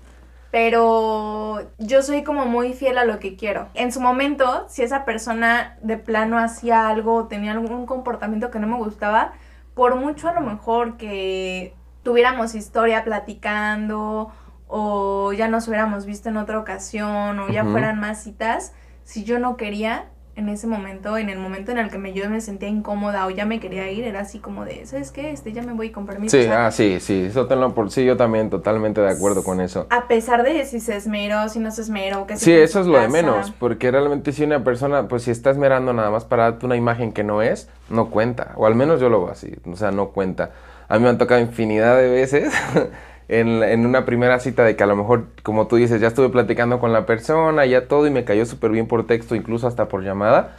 Pero 0.51 1.67
yo 1.77 2.01
soy 2.01 2.23
como 2.23 2.45
muy 2.45 2.73
fiel 2.73 2.97
a 2.97 3.05
lo 3.05 3.19
que 3.19 3.35
quiero. 3.35 3.67
En 3.73 3.91
su 3.91 4.01
momento, 4.01 4.65
si 4.67 4.81
esa 4.81 5.05
persona 5.05 5.77
de 5.81 5.97
plano 5.97 6.39
hacía 6.39 6.87
algo 6.87 7.15
o 7.15 7.25
tenía 7.25 7.51
algún 7.51 7.85
comportamiento 7.85 8.49
que 8.49 8.59
no 8.59 8.67
me 8.67 8.77
gustaba, 8.77 9.33
por 9.75 9.95
mucho 9.95 10.27
a 10.27 10.33
lo 10.33 10.41
mejor 10.41 10.97
que 10.97 11.75
tuviéramos 12.09 12.55
historia 12.55 13.03
platicando 13.03 14.31
o 14.67 15.31
ya 15.31 15.47
nos 15.47 15.67
hubiéramos 15.67 16.07
visto 16.07 16.29
en 16.29 16.37
otra 16.37 16.57
ocasión 16.57 17.39
o 17.39 17.49
ya 17.49 17.61
Ujú. 17.61 17.73
fueran 17.73 17.99
más 17.99 18.23
citas, 18.23 18.73
si 19.03 19.23
yo 19.23 19.37
no 19.37 19.57
quería 19.57 20.09
en 20.35 20.49
ese 20.49 20.65
momento, 20.65 21.17
en 21.19 21.29
el 21.29 21.37
momento 21.37 21.71
en 21.71 21.77
el 21.77 21.91
que 21.91 21.99
me, 21.99 22.13
yo 22.13 22.27
me 22.29 22.41
sentía 22.41 22.67
incómoda 22.69 23.27
o 23.27 23.29
ya 23.29 23.45
me 23.45 23.59
quería 23.59 23.91
ir, 23.91 24.05
era 24.05 24.21
así 24.21 24.39
como 24.39 24.65
de, 24.65 24.87
¿sabes 24.87 25.11
qué? 25.11 25.29
Este, 25.31 25.53
ya 25.53 25.61
me 25.61 25.73
voy 25.73 25.91
con 25.91 26.07
permiso. 26.07 26.35
Sí, 26.35 26.43
o 26.43 26.45
sea, 26.45 26.65
ah, 26.65 26.71
sí, 26.71 26.99
sí, 26.99 27.25
eso 27.25 27.45
tenlo 27.45 27.75
por 27.75 27.91
sí, 27.91 28.05
yo 28.05 28.17
también 28.17 28.49
totalmente 28.49 29.01
de 29.01 29.09
acuerdo 29.09 29.43
con 29.43 29.61
eso. 29.61 29.85
A 29.91 30.07
pesar 30.07 30.41
de 30.41 30.65
si 30.65 30.79
se 30.79 30.95
esmeró, 30.95 31.47
si 31.49 31.59
no 31.59 31.69
se 31.69 31.81
esmeró, 31.81 32.25
que 32.25 32.37
Sí, 32.37 32.53
eso 32.53 32.79
es 32.79 32.87
lo 32.87 32.93
de 32.93 33.05
casa. 33.05 33.11
menos, 33.11 33.51
porque 33.51 33.91
realmente 33.91 34.31
si 34.31 34.45
una 34.45 34.63
persona, 34.63 35.07
pues 35.07 35.23
si 35.23 35.31
está 35.31 35.51
esmerando 35.51 35.93
nada 35.93 36.09
más 36.09 36.25
para 36.25 36.43
darte 36.43 36.65
una 36.65 36.75
imagen 36.75 37.11
que 37.11 37.23
no 37.23 37.43
es, 37.43 37.69
no 37.89 38.09
cuenta, 38.09 38.53
o 38.55 38.65
al 38.65 38.73
menos 38.75 38.99
yo 38.99 39.09
lo 39.09 39.25
veo 39.25 39.31
así, 39.31 39.53
o 39.69 39.75
sea, 39.75 39.91
no 39.91 40.09
cuenta. 40.09 40.51
A 40.89 40.97
mí 40.97 41.03
me 41.03 41.09
han 41.09 41.17
tocado 41.17 41.39
infinidad 41.41 41.97
de 41.97 42.09
veces 42.09 42.53
en, 43.29 43.63
en 43.63 43.85
una 43.85 44.05
primera 44.05 44.39
cita 44.39 44.63
de 44.63 44.75
que 44.75 44.83
a 44.83 44.87
lo 44.87 44.95
mejor, 44.95 45.27
como 45.43 45.67
tú 45.67 45.77
dices, 45.77 46.01
ya 46.01 46.07
estuve 46.07 46.29
platicando 46.29 46.79
con 46.79 46.93
la 46.93 47.05
persona, 47.05 47.65
ya 47.65 47.87
todo 47.87 48.07
y 48.07 48.11
me 48.11 48.25
cayó 48.25 48.45
súper 48.45 48.71
bien 48.71 48.87
por 48.87 49.07
texto, 49.07 49.35
incluso 49.35 49.67
hasta 49.67 49.87
por 49.87 50.03
llamada, 50.03 50.57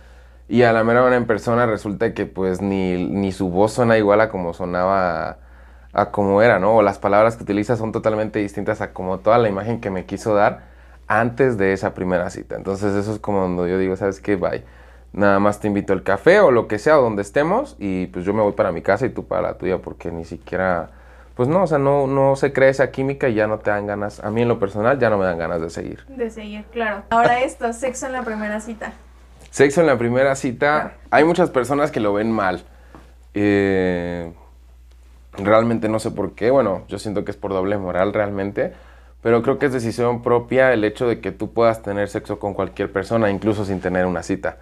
y 0.48 0.62
a 0.62 0.72
la 0.72 0.84
mera 0.84 1.02
hora 1.04 1.16
en 1.16 1.26
persona 1.26 1.66
resulta 1.66 2.14
que 2.14 2.26
pues 2.26 2.60
ni, 2.62 3.06
ni 3.08 3.32
su 3.32 3.50
voz 3.50 3.72
suena 3.74 3.98
igual 3.98 4.20
a 4.20 4.28
como 4.30 4.54
sonaba 4.54 5.38
a 5.92 6.10
como 6.12 6.42
era, 6.42 6.58
¿no? 6.58 6.76
O 6.76 6.82
las 6.82 6.98
palabras 6.98 7.36
que 7.36 7.42
utiliza 7.44 7.76
son 7.76 7.92
totalmente 7.92 8.38
distintas 8.38 8.80
a 8.80 8.92
como 8.92 9.18
toda 9.20 9.38
la 9.38 9.48
imagen 9.48 9.80
que 9.80 9.90
me 9.90 10.06
quiso 10.06 10.34
dar 10.34 10.62
antes 11.08 11.58
de 11.58 11.72
esa 11.72 11.94
primera 11.94 12.30
cita. 12.30 12.56
Entonces 12.56 12.94
eso 12.94 13.12
es 13.12 13.18
como 13.20 13.40
donde 13.42 13.70
yo 13.70 13.78
digo, 13.78 13.96
¿sabes 13.96 14.20
qué? 14.20 14.36
Bye. 14.36 14.62
Nada 15.12 15.40
más 15.40 15.58
te 15.58 15.66
invito 15.66 15.92
al 15.92 16.02
café 16.04 16.38
o 16.40 16.52
lo 16.52 16.68
que 16.68 16.78
sea, 16.78 16.94
donde 16.94 17.22
estemos, 17.22 17.76
y 17.78 18.06
pues 18.06 18.24
yo 18.24 18.32
me 18.32 18.42
voy 18.42 18.52
para 18.52 18.70
mi 18.70 18.80
casa 18.80 19.06
y 19.06 19.10
tú 19.10 19.26
para 19.26 19.42
la 19.42 19.54
tuya, 19.58 19.78
porque 19.78 20.12
ni 20.12 20.24
siquiera, 20.24 20.90
pues 21.34 21.48
no, 21.48 21.64
o 21.64 21.66
sea, 21.66 21.78
no, 21.78 22.06
no 22.06 22.36
se 22.36 22.52
crea 22.52 22.68
esa 22.68 22.92
química 22.92 23.28
y 23.28 23.34
ya 23.34 23.48
no 23.48 23.58
te 23.58 23.70
dan 23.70 23.86
ganas, 23.86 24.20
a 24.20 24.30
mí 24.30 24.42
en 24.42 24.48
lo 24.48 24.60
personal 24.60 25.00
ya 25.00 25.10
no 25.10 25.18
me 25.18 25.24
dan 25.24 25.38
ganas 25.38 25.60
de 25.60 25.70
seguir. 25.70 26.04
De 26.06 26.30
seguir, 26.30 26.64
claro. 26.66 27.02
Ahora 27.10 27.40
esto, 27.40 27.72
sexo 27.72 28.06
en 28.06 28.12
la 28.12 28.22
primera 28.22 28.60
cita. 28.60 28.92
Sexo 29.50 29.80
en 29.80 29.88
la 29.88 29.98
primera 29.98 30.36
cita, 30.36 30.92
hay 31.10 31.24
muchas 31.24 31.50
personas 31.50 31.90
que 31.90 31.98
lo 31.98 32.12
ven 32.12 32.30
mal. 32.30 32.62
Eh, 33.34 34.32
realmente 35.32 35.88
no 35.88 35.98
sé 35.98 36.12
por 36.12 36.36
qué, 36.36 36.52
bueno, 36.52 36.84
yo 36.86 37.00
siento 37.00 37.24
que 37.24 37.32
es 37.32 37.36
por 37.36 37.50
doble 37.52 37.78
moral 37.78 38.12
realmente, 38.12 38.74
pero 39.22 39.42
creo 39.42 39.58
que 39.58 39.66
es 39.66 39.72
decisión 39.72 40.22
propia 40.22 40.72
el 40.72 40.84
hecho 40.84 41.08
de 41.08 41.20
que 41.20 41.32
tú 41.32 41.52
puedas 41.52 41.82
tener 41.82 42.08
sexo 42.08 42.38
con 42.38 42.54
cualquier 42.54 42.92
persona, 42.92 43.28
incluso 43.28 43.64
sin 43.64 43.80
tener 43.80 44.06
una 44.06 44.22
cita. 44.22 44.58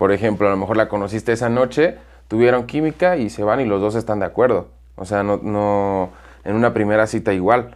Por 0.00 0.12
ejemplo, 0.12 0.46
a 0.48 0.50
lo 0.50 0.56
mejor 0.56 0.78
la 0.78 0.88
conociste 0.88 1.30
esa 1.32 1.50
noche, 1.50 1.98
tuvieron 2.26 2.66
química 2.66 3.18
y 3.18 3.28
se 3.28 3.44
van 3.44 3.60
y 3.60 3.66
los 3.66 3.82
dos 3.82 3.94
están 3.96 4.20
de 4.20 4.24
acuerdo. 4.24 4.68
O 4.96 5.04
sea, 5.04 5.22
no, 5.22 5.36
no 5.42 6.08
en 6.42 6.56
una 6.56 6.72
primera 6.72 7.06
cita 7.06 7.34
igual. 7.34 7.74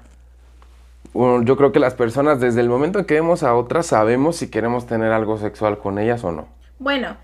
Yo 1.13 1.59
creo 1.59 1.71
que 1.71 1.81
las 1.81 1.93
personas 1.93 2.41
desde 2.41 2.63
el 2.63 2.71
momento 2.71 2.99
en 2.99 3.05
que 3.05 3.13
vemos 3.13 3.43
a 3.43 3.55
otras 3.55 3.85
sabemos 3.85 4.37
si 4.37 4.49
queremos 4.49 4.87
tener 4.87 5.13
algo 5.13 5.37
sexual 5.37 5.77
con 5.77 5.99
ellas 5.99 6.25
o 6.25 6.33
no. 6.33 6.49
Bueno, 6.79 7.19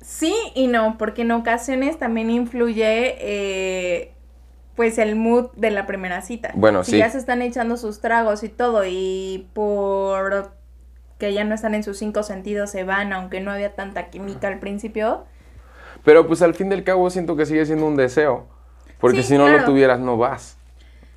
sí 0.00 0.34
y 0.56 0.66
no, 0.66 0.96
porque 0.98 1.22
en 1.22 1.30
ocasiones 1.30 1.96
también 2.00 2.28
influye 2.28 3.14
eh, 3.20 4.14
pues 4.74 4.98
el 4.98 5.14
mood 5.14 5.52
de 5.54 5.70
la 5.70 5.86
primera 5.86 6.22
cita. 6.22 6.50
Bueno, 6.56 6.82
si 6.82 6.90
sí. 6.90 6.98
ya 6.98 7.08
se 7.08 7.18
están 7.18 7.40
echando 7.40 7.76
sus 7.76 8.00
tragos 8.00 8.42
y 8.42 8.48
todo 8.48 8.82
y 8.84 9.46
por 9.52 10.63
que 11.18 11.32
ya 11.32 11.44
no 11.44 11.54
están 11.54 11.74
en 11.74 11.82
sus 11.82 11.98
cinco 11.98 12.22
sentidos 12.22 12.70
se 12.70 12.84
van, 12.84 13.12
aunque 13.12 13.40
no 13.40 13.50
había 13.50 13.74
tanta 13.74 14.10
química 14.10 14.48
al 14.48 14.58
principio. 14.58 15.24
Pero 16.04 16.26
pues 16.26 16.42
al 16.42 16.54
fin 16.54 16.68
del 16.68 16.84
cabo 16.84 17.08
siento 17.10 17.36
que 17.36 17.46
sigue 17.46 17.64
siendo 17.66 17.86
un 17.86 17.96
deseo. 17.96 18.46
Porque 19.00 19.22
Sí, 19.22 19.28
si 19.28 19.38
no 19.38 19.48
lo 19.48 19.64
tuvieras, 19.64 20.00
no 20.00 20.16
vas. 20.16 20.56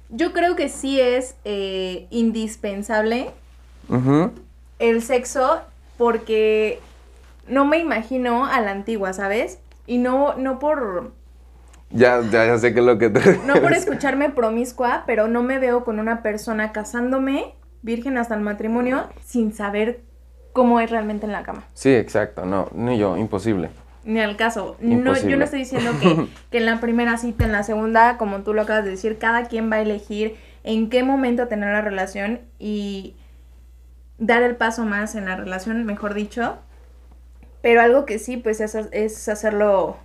Yo 0.10 0.34
creo 0.34 0.56
que 0.56 0.70
sí 0.70 1.00
es 1.00 1.36
eh, 1.44 2.08
indispensable 2.10 3.32
el 4.80 5.02
sexo 5.02 5.62
porque 5.98 6.80
no 7.48 7.66
me 7.66 7.78
imagino 7.78 8.46
a 8.46 8.62
la 8.62 8.72
antigua, 8.72 9.14
¿sabes? 9.14 9.60
Y 9.86 9.98
no, 9.98 10.36
no 10.36 10.60
por 10.60 11.12
Ya, 11.90 12.22
ya, 12.22 12.46
ya 12.46 12.58
sé 12.58 12.74
que 12.74 12.80
es 12.82 12.86
lo 12.86 12.98
que 12.98 13.10
te... 13.10 13.38
No 13.46 13.56
por 13.62 13.74
escucharme 13.74 14.30
promiscua, 14.30 15.04
pero 15.06 15.28
no 15.28 15.44
me 15.44 15.60
veo 15.60 15.84
con 15.84 16.00
una 16.00 16.22
persona 16.22 16.72
casándome, 16.72 17.54
virgen 17.82 18.18
hasta 18.18 18.36
el 18.36 18.42
matrimonio, 18.42 19.08
sin 19.26 19.54
saber 19.54 20.02
cómo 20.54 20.80
es 20.80 20.90
realmente 20.90 21.26
en 21.26 21.32
la 21.32 21.44
cama. 21.44 21.64
Sí, 21.74 21.94
exacto. 21.94 22.46
No, 22.46 22.70
ni 22.74 22.98
yo, 22.98 23.18
imposible. 23.18 23.70
Ni 24.04 24.20
al 24.22 24.38
caso. 24.38 24.78
No, 24.80 25.16
yo 25.16 25.38
no 25.38 25.44
estoy 25.44 25.60
diciendo 25.60 25.92
que, 26.02 26.28
que 26.52 26.58
en 26.58 26.66
la 26.66 26.80
primera 26.80 27.18
cita, 27.18 27.46
en 27.46 27.52
la 27.52 27.64
segunda, 27.64 28.18
como 28.18 28.40
tú 28.40 28.54
lo 28.54 28.62
acabas 28.62 28.86
de 28.86 28.92
decir, 28.92 29.18
cada 29.18 29.46
quien 29.48 29.72
va 29.72 29.76
a 29.76 29.82
elegir 29.82 30.36
en 30.64 30.90
qué 30.90 31.04
momento 31.04 31.48
tener 31.48 31.72
la 31.72 31.82
relación 31.82 32.42
y 32.60 33.16
dar 34.18 34.44
el 34.44 34.56
paso 34.56 34.86
más 34.86 35.16
en 35.16 35.26
la 35.26 35.36
relación, 35.36 35.86
mejor 35.86 36.14
dicho. 36.14 36.58
Pero 37.62 37.82
algo 37.82 38.06
que 38.06 38.20
sí, 38.20 38.38
pues 38.38 38.62
es, 38.62 38.76
es 38.92 39.30
hacerlo 39.30 39.98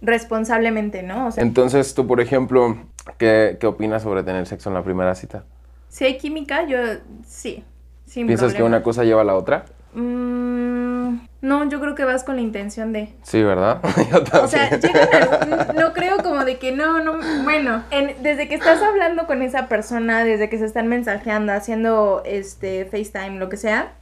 responsablemente, 0.00 1.02
¿no? 1.02 1.28
O 1.28 1.30
sea, 1.30 1.42
Entonces 1.42 1.94
tú, 1.94 2.06
por 2.06 2.20
ejemplo, 2.20 2.76
¿qué, 3.18 3.56
qué 3.60 3.66
opinas 3.66 4.02
sobre 4.02 4.22
tener 4.22 4.46
sexo 4.46 4.70
en 4.70 4.74
la 4.74 4.82
primera 4.82 5.14
cita? 5.14 5.44
Si 5.92 6.06
hay 6.06 6.16
química, 6.16 6.64
yo 6.66 6.78
sí. 7.26 7.62
Sin 8.06 8.26
¿Piensas 8.26 8.54
que 8.54 8.62
una 8.62 8.82
cosa 8.82 9.04
lleva 9.04 9.20
a 9.20 9.24
la 9.24 9.34
otra? 9.36 9.66
Mm, 9.94 11.18
no, 11.42 11.68
yo 11.68 11.80
creo 11.80 11.94
que 11.94 12.04
vas 12.04 12.24
con 12.24 12.36
la 12.36 12.42
intención 12.42 12.92
de. 12.92 13.12
Sí, 13.22 13.42
¿verdad? 13.42 13.80
Yo 14.10 14.22
también. 14.22 14.44
O 14.44 14.48
sea, 14.48 14.70
llegan 14.70 15.08
al- 15.12 15.74
no 15.78 15.92
creo 15.92 16.16
como 16.18 16.44
de 16.46 16.58
que 16.58 16.72
no, 16.72 17.02
no, 17.04 17.18
bueno, 17.44 17.82
en- 17.90 18.22
desde 18.22 18.48
que 18.48 18.54
estás 18.54 18.80
hablando 18.82 19.26
con 19.26 19.42
esa 19.42 19.68
persona, 19.68 20.24
desde 20.24 20.48
que 20.48 20.58
se 20.58 20.64
están 20.64 20.88
mensajeando, 20.88 21.52
haciendo 21.52 22.22
este 22.24 22.84
FaceTime, 22.86 23.38
lo 23.38 23.48
que 23.50 23.56
sea, 23.58 23.92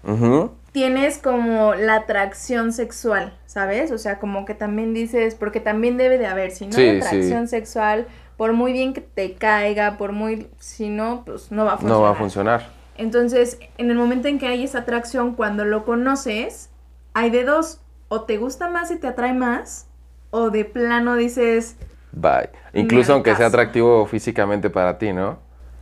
tienes 0.72 1.18
como 1.18 1.74
la 1.74 1.96
atracción 1.96 2.72
sexual, 2.72 3.32
¿sabes? 3.46 3.90
O 3.90 3.98
sea, 3.98 4.18
como 4.20 4.44
que 4.44 4.54
también 4.54 4.94
dices, 4.94 5.34
porque 5.34 5.58
también 5.60 5.96
debe 5.96 6.18
de 6.18 6.26
haber, 6.26 6.52
si 6.52 6.66
no 6.66 6.72
Sí, 6.72 6.82
hay 6.82 7.00
sí. 7.00 7.06
atracción 7.06 7.48
sexual, 7.48 8.06
por 8.40 8.54
muy 8.54 8.72
bien 8.72 8.94
que 8.94 9.02
te 9.02 9.34
caiga, 9.34 9.98
por 9.98 10.12
muy, 10.12 10.48
si 10.60 10.88
no, 10.88 11.24
pues 11.26 11.52
no 11.52 11.66
va 11.66 11.74
a 11.74 11.76
funcionar. 11.76 11.98
No 11.98 12.02
va 12.02 12.10
a 12.12 12.14
funcionar. 12.14 12.68
Entonces, 12.96 13.58
en 13.76 13.90
el 13.90 13.98
momento 13.98 14.28
en 14.28 14.38
que 14.38 14.46
hay 14.46 14.64
esa 14.64 14.78
atracción, 14.78 15.34
cuando 15.34 15.66
lo 15.66 15.84
conoces, 15.84 16.70
hay 17.12 17.28
de 17.28 17.44
dos, 17.44 17.82
o 18.08 18.22
te 18.22 18.38
gusta 18.38 18.70
más 18.70 18.90
y 18.90 18.96
te 18.96 19.08
atrae 19.08 19.34
más, 19.34 19.88
o 20.30 20.48
de 20.48 20.64
plano 20.64 21.16
dices... 21.16 21.76
Bye. 22.12 22.48
Incluso 22.72 23.12
aunque 23.12 23.36
sea 23.36 23.48
atractivo 23.48 24.06
físicamente 24.06 24.70
para 24.70 24.96
ti, 24.96 25.12
¿no? 25.12 25.38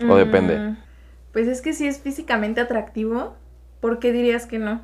O 0.08 0.16
depende. 0.16 0.58
"Mm, 0.58 0.76
Pues 1.32 1.46
es 1.46 1.60
que 1.60 1.72
si 1.72 1.86
es 1.86 2.00
físicamente 2.00 2.60
atractivo, 2.60 3.36
¿por 3.80 4.00
qué 4.00 4.10
dirías 4.10 4.46
que 4.46 4.58
no? 4.58 4.80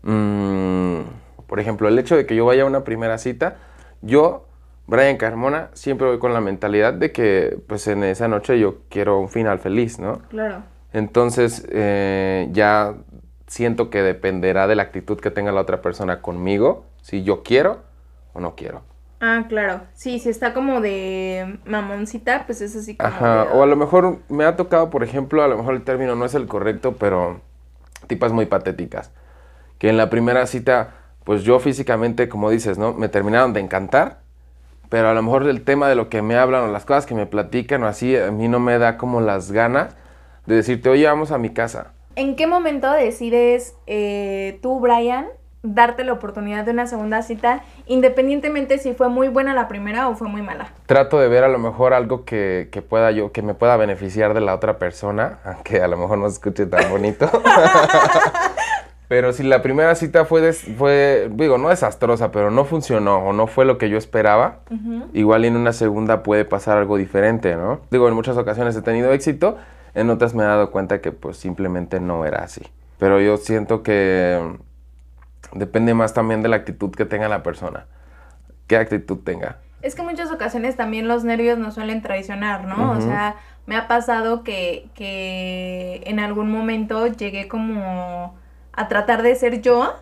Mm, 0.00 1.02
por 1.46 1.60
ejemplo, 1.60 1.88
el 1.88 1.98
hecho 1.98 2.16
de 2.16 2.24
que 2.24 2.34
yo 2.34 2.46
vaya 2.46 2.62
a 2.62 2.66
una 2.66 2.84
primera 2.84 3.18
cita, 3.18 3.56
yo, 4.00 4.46
Brian 4.92 5.16
Carmona, 5.16 5.70
siempre 5.72 6.06
voy 6.06 6.18
con 6.18 6.34
la 6.34 6.42
mentalidad 6.42 6.92
de 6.92 7.12
que, 7.12 7.58
pues 7.66 7.86
en 7.88 8.04
esa 8.04 8.28
noche 8.28 8.60
yo 8.60 8.80
quiero 8.90 9.18
un 9.18 9.30
final 9.30 9.58
feliz, 9.58 9.98
¿no? 9.98 10.20
Claro. 10.28 10.62
Entonces, 10.92 11.66
eh, 11.70 12.48
ya 12.52 12.94
siento 13.46 13.88
que 13.88 14.02
dependerá 14.02 14.66
de 14.66 14.74
la 14.76 14.82
actitud 14.82 15.18
que 15.18 15.30
tenga 15.30 15.50
la 15.50 15.62
otra 15.62 15.80
persona 15.80 16.20
conmigo, 16.20 16.84
si 17.00 17.24
yo 17.24 17.42
quiero 17.42 17.80
o 18.34 18.40
no 18.40 18.54
quiero. 18.54 18.82
Ah, 19.20 19.46
claro. 19.48 19.82
Sí, 19.94 20.18
si 20.18 20.28
está 20.28 20.52
como 20.52 20.80
de 20.82 21.58
mamoncita, 21.64 22.44
pues 22.44 22.60
es 22.60 22.76
así 22.76 22.94
como... 22.96 23.08
Ajá, 23.08 23.44
de- 23.44 23.50
o 23.52 23.62
a 23.62 23.66
lo 23.66 23.76
mejor 23.76 24.18
me 24.28 24.44
ha 24.44 24.56
tocado, 24.56 24.90
por 24.90 25.02
ejemplo, 25.04 25.42
a 25.42 25.48
lo 25.48 25.56
mejor 25.56 25.74
el 25.74 25.84
término 25.84 26.16
no 26.16 26.24
es 26.26 26.34
el 26.34 26.46
correcto, 26.46 26.96
pero 26.98 27.40
tipas 28.08 28.32
muy 28.32 28.44
patéticas. 28.46 29.10
Que 29.78 29.88
en 29.88 29.96
la 29.96 30.10
primera 30.10 30.46
cita, 30.46 30.94
pues 31.24 31.44
yo 31.44 31.60
físicamente, 31.60 32.28
como 32.28 32.50
dices, 32.50 32.78
¿no? 32.78 32.92
Me 32.94 33.08
terminaron 33.08 33.52
de 33.52 33.60
encantar, 33.60 34.21
pero 34.92 35.08
a 35.08 35.14
lo 35.14 35.22
mejor 35.22 35.48
el 35.48 35.64
tema 35.64 35.88
de 35.88 35.94
lo 35.94 36.10
que 36.10 36.20
me 36.20 36.36
hablan 36.36 36.64
o 36.64 36.66
las 36.66 36.84
cosas 36.84 37.06
que 37.06 37.14
me 37.14 37.24
platican 37.24 37.82
o 37.82 37.86
así, 37.86 38.14
a 38.14 38.30
mí 38.30 38.46
no 38.46 38.60
me 38.60 38.76
da 38.76 38.98
como 38.98 39.22
las 39.22 39.50
ganas 39.50 39.96
de 40.44 40.56
decirte, 40.56 40.90
oye, 40.90 41.06
vamos 41.06 41.32
a 41.32 41.38
mi 41.38 41.48
casa. 41.48 41.94
¿En 42.14 42.36
qué 42.36 42.46
momento 42.46 42.92
decides 42.92 43.74
eh, 43.86 44.58
tú, 44.60 44.80
Brian, 44.80 45.28
darte 45.62 46.04
la 46.04 46.12
oportunidad 46.12 46.66
de 46.66 46.72
una 46.72 46.86
segunda 46.86 47.22
cita, 47.22 47.62
independientemente 47.86 48.76
si 48.76 48.92
fue 48.92 49.08
muy 49.08 49.28
buena 49.28 49.54
la 49.54 49.66
primera 49.66 50.10
o 50.10 50.14
fue 50.14 50.28
muy 50.28 50.42
mala? 50.42 50.74
Trato 50.84 51.18
de 51.18 51.28
ver 51.28 51.44
a 51.44 51.48
lo 51.48 51.58
mejor 51.58 51.94
algo 51.94 52.26
que, 52.26 52.68
que 52.70 52.82
pueda 52.82 53.10
yo, 53.12 53.32
que 53.32 53.40
me 53.40 53.54
pueda 53.54 53.78
beneficiar 53.78 54.34
de 54.34 54.42
la 54.42 54.54
otra 54.54 54.78
persona, 54.78 55.38
aunque 55.46 55.80
a 55.80 55.88
lo 55.88 55.96
mejor 55.96 56.18
no 56.18 56.28
se 56.28 56.34
escuche 56.34 56.66
tan 56.66 56.90
bonito. 56.90 57.30
Pero 59.12 59.34
si 59.34 59.42
la 59.42 59.60
primera 59.60 59.94
cita 59.94 60.24
fue, 60.24 60.40
des- 60.40 60.64
fue, 60.78 61.28
digo, 61.32 61.58
no 61.58 61.68
desastrosa, 61.68 62.32
pero 62.32 62.50
no 62.50 62.64
funcionó 62.64 63.18
o 63.18 63.34
no 63.34 63.46
fue 63.46 63.66
lo 63.66 63.76
que 63.76 63.90
yo 63.90 63.98
esperaba, 63.98 64.60
igual 65.12 65.44
en 65.44 65.54
una 65.54 65.74
segunda 65.74 66.22
puede 66.22 66.46
pasar 66.46 66.78
algo 66.78 66.96
diferente, 66.96 67.54
¿no? 67.56 67.80
Digo, 67.90 68.08
en 68.08 68.14
muchas 68.14 68.38
ocasiones 68.38 68.74
he 68.74 68.80
tenido 68.80 69.12
éxito, 69.12 69.58
en 69.94 70.08
otras 70.08 70.32
me 70.34 70.44
he 70.44 70.46
dado 70.46 70.70
cuenta 70.70 71.02
que 71.02 71.12
pues 71.12 71.36
simplemente 71.36 72.00
no 72.00 72.24
era 72.24 72.38
así. 72.42 72.62
Pero 72.98 73.20
yo 73.20 73.36
siento 73.36 73.82
que 73.82 74.40
depende 75.52 75.92
más 75.92 76.14
también 76.14 76.40
de 76.42 76.48
la 76.48 76.56
actitud 76.56 76.90
que 76.92 77.04
tenga 77.04 77.28
la 77.28 77.42
persona. 77.42 77.84
¿Qué 78.66 78.76
actitud 78.78 79.18
tenga? 79.18 79.58
Es 79.82 79.94
que 79.94 80.00
en 80.00 80.08
muchas 80.08 80.30
ocasiones 80.32 80.74
también 80.76 81.06
los 81.06 81.22
nervios 81.22 81.58
nos 81.58 81.74
suelen 81.74 82.00
traicionar, 82.00 82.64
¿no? 82.64 82.92
O 82.92 83.00
sea, 83.02 83.36
me 83.66 83.76
ha 83.76 83.88
pasado 83.88 84.42
que, 84.42 84.88
que 84.94 86.02
en 86.06 86.18
algún 86.18 86.50
momento 86.50 87.06
llegué 87.08 87.46
como 87.46 88.40
a 88.72 88.88
tratar 88.88 89.22
de 89.22 89.34
ser 89.34 89.60
yo, 89.60 89.94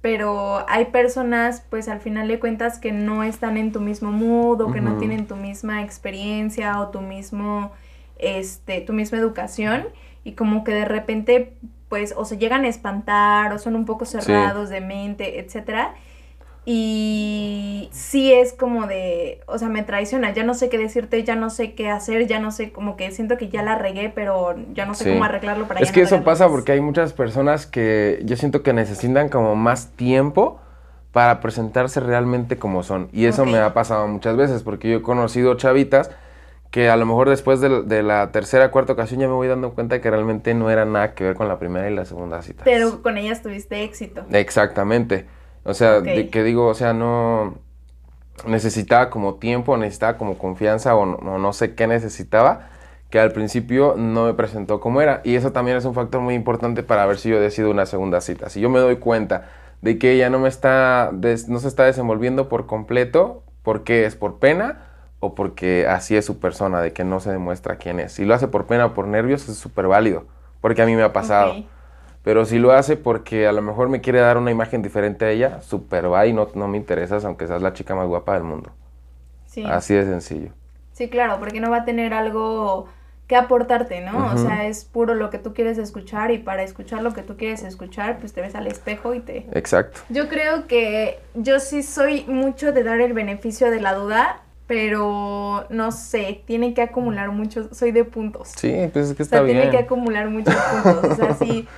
pero 0.00 0.64
hay 0.68 0.86
personas, 0.86 1.62
pues 1.68 1.88
al 1.88 2.00
final 2.00 2.28
de 2.28 2.40
cuentas, 2.40 2.78
que 2.78 2.92
no 2.92 3.22
están 3.22 3.56
en 3.56 3.72
tu 3.72 3.80
mismo 3.80 4.10
mood 4.10 4.60
o 4.62 4.72
que 4.72 4.80
no 4.80 4.96
tienen 4.96 5.26
tu 5.26 5.36
misma 5.36 5.82
experiencia 5.82 6.80
o 6.80 6.88
tu 6.88 7.00
mismo, 7.02 7.72
este, 8.18 8.80
tu 8.80 8.92
misma 8.92 9.18
educación 9.18 9.86
y 10.24 10.32
como 10.32 10.64
que 10.64 10.72
de 10.72 10.84
repente, 10.86 11.54
pues, 11.88 12.14
o 12.16 12.24
se 12.24 12.38
llegan 12.38 12.64
a 12.64 12.68
espantar 12.68 13.52
o 13.52 13.58
son 13.58 13.76
un 13.76 13.84
poco 13.84 14.06
cerrados 14.06 14.70
de 14.70 14.80
mente, 14.80 15.38
etcétera. 15.40 15.94
Y 16.64 17.88
sí 17.92 18.32
es 18.32 18.52
como 18.52 18.86
de, 18.86 19.40
o 19.46 19.58
sea, 19.58 19.68
me 19.68 19.82
traiciona, 19.82 20.32
ya 20.32 20.44
no 20.44 20.54
sé 20.54 20.68
qué 20.68 20.78
decirte, 20.78 21.24
ya 21.24 21.34
no 21.34 21.48
sé 21.50 21.74
qué 21.74 21.88
hacer, 21.90 22.26
ya 22.26 22.38
no 22.38 22.50
sé, 22.52 22.70
como 22.70 22.96
que 22.96 23.10
siento 23.12 23.38
que 23.38 23.48
ya 23.48 23.62
la 23.62 23.76
regué, 23.76 24.10
pero 24.14 24.54
ya 24.74 24.84
no 24.86 24.94
sé 24.94 25.04
Sí. 25.04 25.10
cómo 25.10 25.24
arreglarlo 25.24 25.66
para 25.66 25.80
Es 25.80 25.88
ya 25.88 25.92
que 25.94 26.00
no 26.00 26.06
eso 26.06 26.22
pasa 26.24 26.44
más. 26.44 26.52
porque 26.52 26.72
hay 26.72 26.80
muchas 26.80 27.12
personas 27.14 27.66
que 27.66 28.20
yo 28.24 28.36
siento 28.36 28.62
que 28.62 28.72
necesitan 28.74 29.30
como 29.30 29.56
más 29.56 29.88
tiempo 29.96 30.60
para 31.12 31.40
presentarse 31.40 31.98
realmente 32.00 32.58
como 32.58 32.82
son. 32.82 33.08
Y 33.12 33.24
eso 33.26 33.42
Ok. 33.42 33.48
me 33.48 33.58
ha 33.58 33.72
pasado 33.74 34.06
muchas 34.06 34.36
veces 34.36 34.62
porque 34.62 34.90
yo 34.90 34.98
he 34.98 35.02
conocido 35.02 35.54
chavitas 35.56 36.10
que 36.70 36.88
a 36.88 36.96
lo 36.96 37.06
mejor 37.06 37.28
después 37.28 37.60
de, 37.60 37.82
de 37.82 38.02
la 38.04 38.30
tercera, 38.32 38.70
cuarta 38.70 38.92
ocasión 38.92 39.20
ya 39.20 39.26
me 39.26 39.34
voy 39.34 39.48
dando 39.48 39.72
cuenta 39.72 40.00
que 40.00 40.10
realmente 40.10 40.54
no 40.54 40.70
era 40.70 40.84
nada 40.84 41.14
que 41.14 41.24
ver 41.24 41.34
con 41.34 41.48
la 41.48 41.58
primera 41.58 41.90
y 41.90 41.94
la 41.94 42.04
segunda 42.04 42.42
cita. 42.42 42.62
Pero 42.64 43.02
con 43.02 43.18
ellas 43.18 43.42
tuviste 43.42 43.82
éxito. 43.82 44.24
Exactamente. 44.30 45.26
O 45.64 45.74
sea, 45.74 45.98
Ok. 45.98 46.04
de 46.04 46.30
que 46.30 46.42
digo, 46.42 46.66
o 46.66 46.74
sea, 46.74 46.92
no 46.92 47.54
necesitaba 48.46 49.10
como 49.10 49.34
tiempo, 49.36 49.76
necesitaba 49.76 50.16
como 50.18 50.38
confianza 50.38 50.94
o 50.96 51.06
no, 51.06 51.16
o 51.16 51.38
no 51.38 51.52
sé 51.52 51.74
qué 51.74 51.86
necesitaba, 51.86 52.68
que 53.10 53.18
al 53.20 53.32
principio 53.32 53.94
no 53.96 54.24
me 54.26 54.34
presentó 54.34 54.80
como 54.80 55.00
era. 55.02 55.20
Y 55.24 55.34
eso 55.34 55.52
también 55.52 55.76
es 55.76 55.84
un 55.84 55.94
factor 55.94 56.20
muy 56.20 56.34
importante 56.34 56.82
para 56.82 57.06
ver 57.06 57.18
si 57.18 57.28
yo 57.30 57.40
decido 57.40 57.70
una 57.70 57.86
segunda 57.86 58.20
cita. 58.20 58.48
Si 58.48 58.60
yo 58.60 58.70
me 58.70 58.78
doy 58.78 58.96
cuenta 58.96 59.50
de 59.82 59.98
que 59.98 60.12
ella 60.12 60.30
no 60.30 60.38
me 60.38 60.48
está, 60.48 61.10
des- 61.12 61.48
no 61.48 61.58
se 61.58 61.68
está 61.68 61.84
desenvolviendo 61.84 62.48
por 62.48 62.66
completo, 62.66 63.42
porque 63.62 64.04
es 64.06 64.16
por 64.16 64.38
pena 64.38 64.86
o 65.20 65.34
porque 65.34 65.86
así 65.86 66.16
es 66.16 66.24
su 66.24 66.38
persona, 66.38 66.80
de 66.80 66.92
que 66.92 67.04
no 67.04 67.20
se 67.20 67.30
demuestra 67.30 67.76
quién 67.76 68.00
es. 68.00 68.12
Si 68.12 68.24
lo 68.24 68.34
hace 68.34 68.48
por 68.48 68.66
pena 68.66 68.86
o 68.86 68.94
por 68.94 69.06
nervios, 69.06 69.48
es 69.48 69.56
súper 69.56 69.86
válido, 69.86 70.24
porque 70.60 70.82
a 70.82 70.86
mí 70.86 70.94
me 70.96 71.02
ha 71.02 71.12
pasado. 71.12 71.54
Pero 72.22 72.44
si 72.44 72.58
lo 72.58 72.72
hace 72.72 72.96
porque 72.96 73.46
a 73.46 73.52
lo 73.52 73.62
mejor 73.62 73.88
me 73.88 74.00
quiere 74.00 74.20
dar 74.20 74.36
una 74.38 74.50
imagen 74.50 74.82
diferente 74.82 75.24
a 75.24 75.30
ella, 75.30 75.60
súper 75.62 76.12
va 76.12 76.26
y 76.26 76.32
no, 76.32 76.48
no 76.54 76.68
me 76.68 76.76
interesas 76.76 77.24
aunque 77.24 77.46
seas 77.46 77.62
la 77.62 77.72
chica 77.72 77.94
más 77.94 78.06
guapa 78.08 78.34
del 78.34 78.44
mundo. 78.44 78.70
Sí. 79.46 79.64
Así 79.66 79.94
de 79.94 80.04
sencillo. 80.04 80.52
Sí, 80.92 81.08
claro, 81.08 81.38
porque 81.38 81.60
no 81.60 81.70
va 81.70 81.78
a 81.78 81.84
tener 81.84 82.12
algo 82.12 82.88
que 83.26 83.36
aportarte, 83.36 84.00
¿no? 84.00 84.26
O 84.26 84.36
Ujú. 84.36 84.38
sea, 84.38 84.66
es 84.66 84.84
puro 84.84 85.14
lo 85.14 85.30
que 85.30 85.38
tú 85.38 85.54
quieres 85.54 85.78
escuchar 85.78 86.30
y 86.32 86.38
para 86.38 86.62
escuchar 86.62 87.02
lo 87.02 87.12
que 87.14 87.22
tú 87.22 87.36
quieres 87.36 87.62
escuchar, 87.62 88.18
pues 88.18 88.32
te 88.32 88.40
ves 88.40 88.54
al 88.54 88.66
espejo 88.66 89.14
y 89.14 89.20
te... 89.20 89.46
Exacto. 89.52 90.00
Yo 90.08 90.28
creo 90.28 90.66
que 90.66 91.20
yo 91.34 91.60
sí 91.60 91.82
soy 91.82 92.24
mucho 92.26 92.72
de 92.72 92.82
dar 92.82 93.00
el 93.00 93.12
beneficio 93.12 93.70
de 93.70 93.80
la 93.80 93.94
duda, 93.94 94.42
pero 94.66 95.64
no 95.70 95.92
sé, 95.92 96.42
tiene 96.44 96.74
que 96.74 96.82
acumular 96.82 97.30
muchos, 97.30 97.68
soy 97.76 97.92
de 97.92 98.04
puntos. 98.04 98.48
Sí, 98.56 98.72
pues 98.92 99.10
es 99.10 99.16
que 99.16 99.22
O 99.22 99.26
sea, 99.26 99.38
está 99.38 99.44
tiene 99.44 99.60
bien. 99.60 99.70
que 99.70 99.78
acumular 99.78 100.28
muchos 100.28 100.54
puntos. 100.64 101.04
O 101.06 101.12
sea, 101.12 101.32
si, 101.34 101.68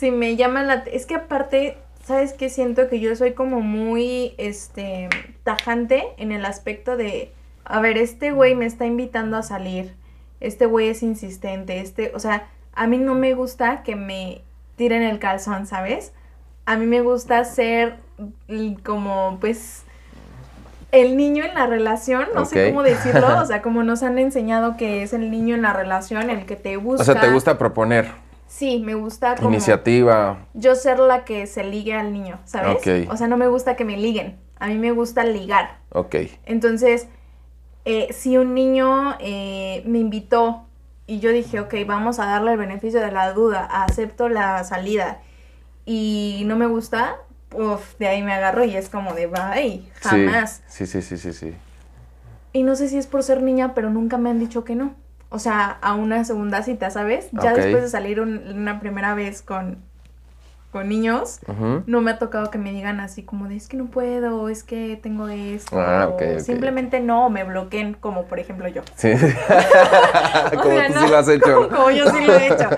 si 0.00 0.10
me 0.10 0.34
llaman 0.36 0.66
la... 0.66 0.84
Es 0.90 1.04
que 1.04 1.14
aparte, 1.14 1.76
¿sabes 2.04 2.32
qué? 2.32 2.48
Siento 2.48 2.88
que 2.88 3.00
yo 3.00 3.14
soy 3.14 3.34
como 3.34 3.60
muy, 3.60 4.34
este, 4.38 5.10
tajante 5.44 6.04
en 6.16 6.32
el 6.32 6.46
aspecto 6.46 6.96
de, 6.96 7.32
a 7.66 7.80
ver, 7.80 7.98
este 7.98 8.32
güey 8.32 8.54
me 8.54 8.64
está 8.64 8.86
invitando 8.86 9.36
a 9.36 9.42
salir, 9.42 9.94
este 10.40 10.64
güey 10.64 10.88
es 10.88 11.02
insistente, 11.02 11.80
este, 11.80 12.12
o 12.14 12.18
sea, 12.18 12.48
a 12.72 12.86
mí 12.86 12.96
no 12.96 13.14
me 13.14 13.34
gusta 13.34 13.82
que 13.82 13.94
me 13.94 14.40
tiren 14.76 15.02
el 15.02 15.18
calzón, 15.18 15.66
¿sabes? 15.66 16.14
A 16.64 16.78
mí 16.78 16.86
me 16.86 17.02
gusta 17.02 17.44
ser 17.44 17.96
mm, 18.48 18.76
como, 18.76 19.36
pues, 19.38 19.82
el 20.92 21.18
niño 21.18 21.44
en 21.44 21.52
la 21.52 21.66
relación, 21.66 22.24
no 22.34 22.46
sé 22.46 22.70
cómo 22.70 22.82
decirlo, 22.82 23.38
o 23.38 23.44
sea, 23.44 23.60
como 23.60 23.82
nos 23.82 24.02
han 24.02 24.18
enseñado 24.18 24.78
que 24.78 25.02
es 25.02 25.12
el 25.12 25.30
niño 25.30 25.56
en 25.56 25.60
la 25.60 25.74
relación, 25.74 26.30
el 26.30 26.46
que 26.46 26.56
te 26.56 26.78
busca. 26.78 27.02
O 27.02 27.04
sea, 27.04 27.20
te 27.20 27.30
gusta 27.30 27.58
proponer, 27.58 28.08
Sí, 28.50 28.80
me 28.84 28.94
gusta 28.94 29.36
como 29.36 29.50
iniciativa. 29.50 30.44
yo 30.54 30.74
ser 30.74 30.98
la 30.98 31.24
que 31.24 31.46
se 31.46 31.62
ligue 31.62 31.94
al 31.94 32.12
niño, 32.12 32.40
¿sabes? 32.44 32.76
Ok. 32.76 33.08
O 33.08 33.16
sea, 33.16 33.28
no 33.28 33.36
me 33.36 33.46
gusta 33.46 33.76
que 33.76 33.84
me 33.84 33.96
liguen, 33.96 34.40
a 34.58 34.66
mí 34.66 34.74
me 34.74 34.90
gusta 34.90 35.22
ligar. 35.22 35.78
Ok. 35.90 36.16
Entonces, 36.46 37.06
eh, 37.84 38.08
si 38.12 38.36
un 38.38 38.52
niño 38.54 39.16
eh, 39.20 39.84
me 39.86 40.00
invitó 40.00 40.66
y 41.06 41.20
yo 41.20 41.30
dije, 41.30 41.60
ok, 41.60 41.74
vamos 41.86 42.18
a 42.18 42.26
darle 42.26 42.50
el 42.52 42.58
beneficio 42.58 43.00
de 43.00 43.12
la 43.12 43.32
duda, 43.32 43.64
acepto 43.70 44.28
la 44.28 44.64
salida 44.64 45.20
y 45.86 46.42
no 46.46 46.56
me 46.56 46.66
gusta, 46.66 47.18
uf, 47.54 47.96
de 47.98 48.08
ahí 48.08 48.20
me 48.20 48.32
agarro 48.32 48.64
y 48.64 48.74
es 48.76 48.88
como 48.88 49.14
de, 49.14 49.28
bye, 49.28 49.88
jamás. 50.00 50.62
Sí, 50.66 50.86
sí, 50.86 51.02
sí, 51.02 51.16
sí, 51.18 51.32
sí. 51.32 51.54
Y 52.52 52.64
no 52.64 52.74
sé 52.74 52.88
si 52.88 52.98
es 52.98 53.06
por 53.06 53.22
ser 53.22 53.42
niña, 53.42 53.74
pero 53.74 53.90
nunca 53.90 54.18
me 54.18 54.28
han 54.28 54.40
dicho 54.40 54.64
que 54.64 54.74
no. 54.74 54.96
O 55.30 55.38
sea, 55.38 55.78
a 55.80 55.94
una 55.94 56.24
segunda 56.24 56.62
cita, 56.62 56.90
¿sabes? 56.90 57.28
Ya 57.32 57.52
después 57.54 57.82
de 57.84 57.88
salir 57.88 58.20
un- 58.20 58.42
una 58.52 58.80
primera 58.80 59.14
vez 59.14 59.42
con, 59.42 59.78
con 60.72 60.88
niños, 60.88 61.38
no 61.86 62.00
me 62.00 62.10
ha 62.12 62.18
tocado 62.18 62.50
que 62.50 62.58
me 62.58 62.72
digan 62.72 63.00
así 63.00 63.22
como 63.22 63.46
de 63.48 63.56
es 63.56 63.68
que 63.68 63.76
no 63.76 63.86
puedo, 63.86 64.48
es 64.48 64.62
que 64.64 64.98
tengo 65.02 65.28
esto. 65.28 65.80
Ah, 65.80 66.06
o 66.08 66.14
ok, 66.14 66.22
ok. 66.34 66.38
Simplemente 66.40 67.00
no, 67.00 67.26
o 67.26 67.30
me 67.30 67.44
bloqueen, 67.44 67.94
como 67.94 68.24
por 68.26 68.38
ejemplo 68.40 68.66
yo. 68.68 68.82
Sí. 68.96 69.12
Como 70.50 70.64
sea, 70.64 70.86
tú 70.88 70.94
no, 70.94 71.00
sí 71.00 71.08
lo 71.08 71.16
has 71.16 71.28
hecho. 71.28 71.54
Como, 71.54 71.68
como 71.76 71.90
yo 71.90 72.10
sí 72.10 72.24
lo 72.24 72.32
he 72.34 72.46
hecho. 72.48 72.68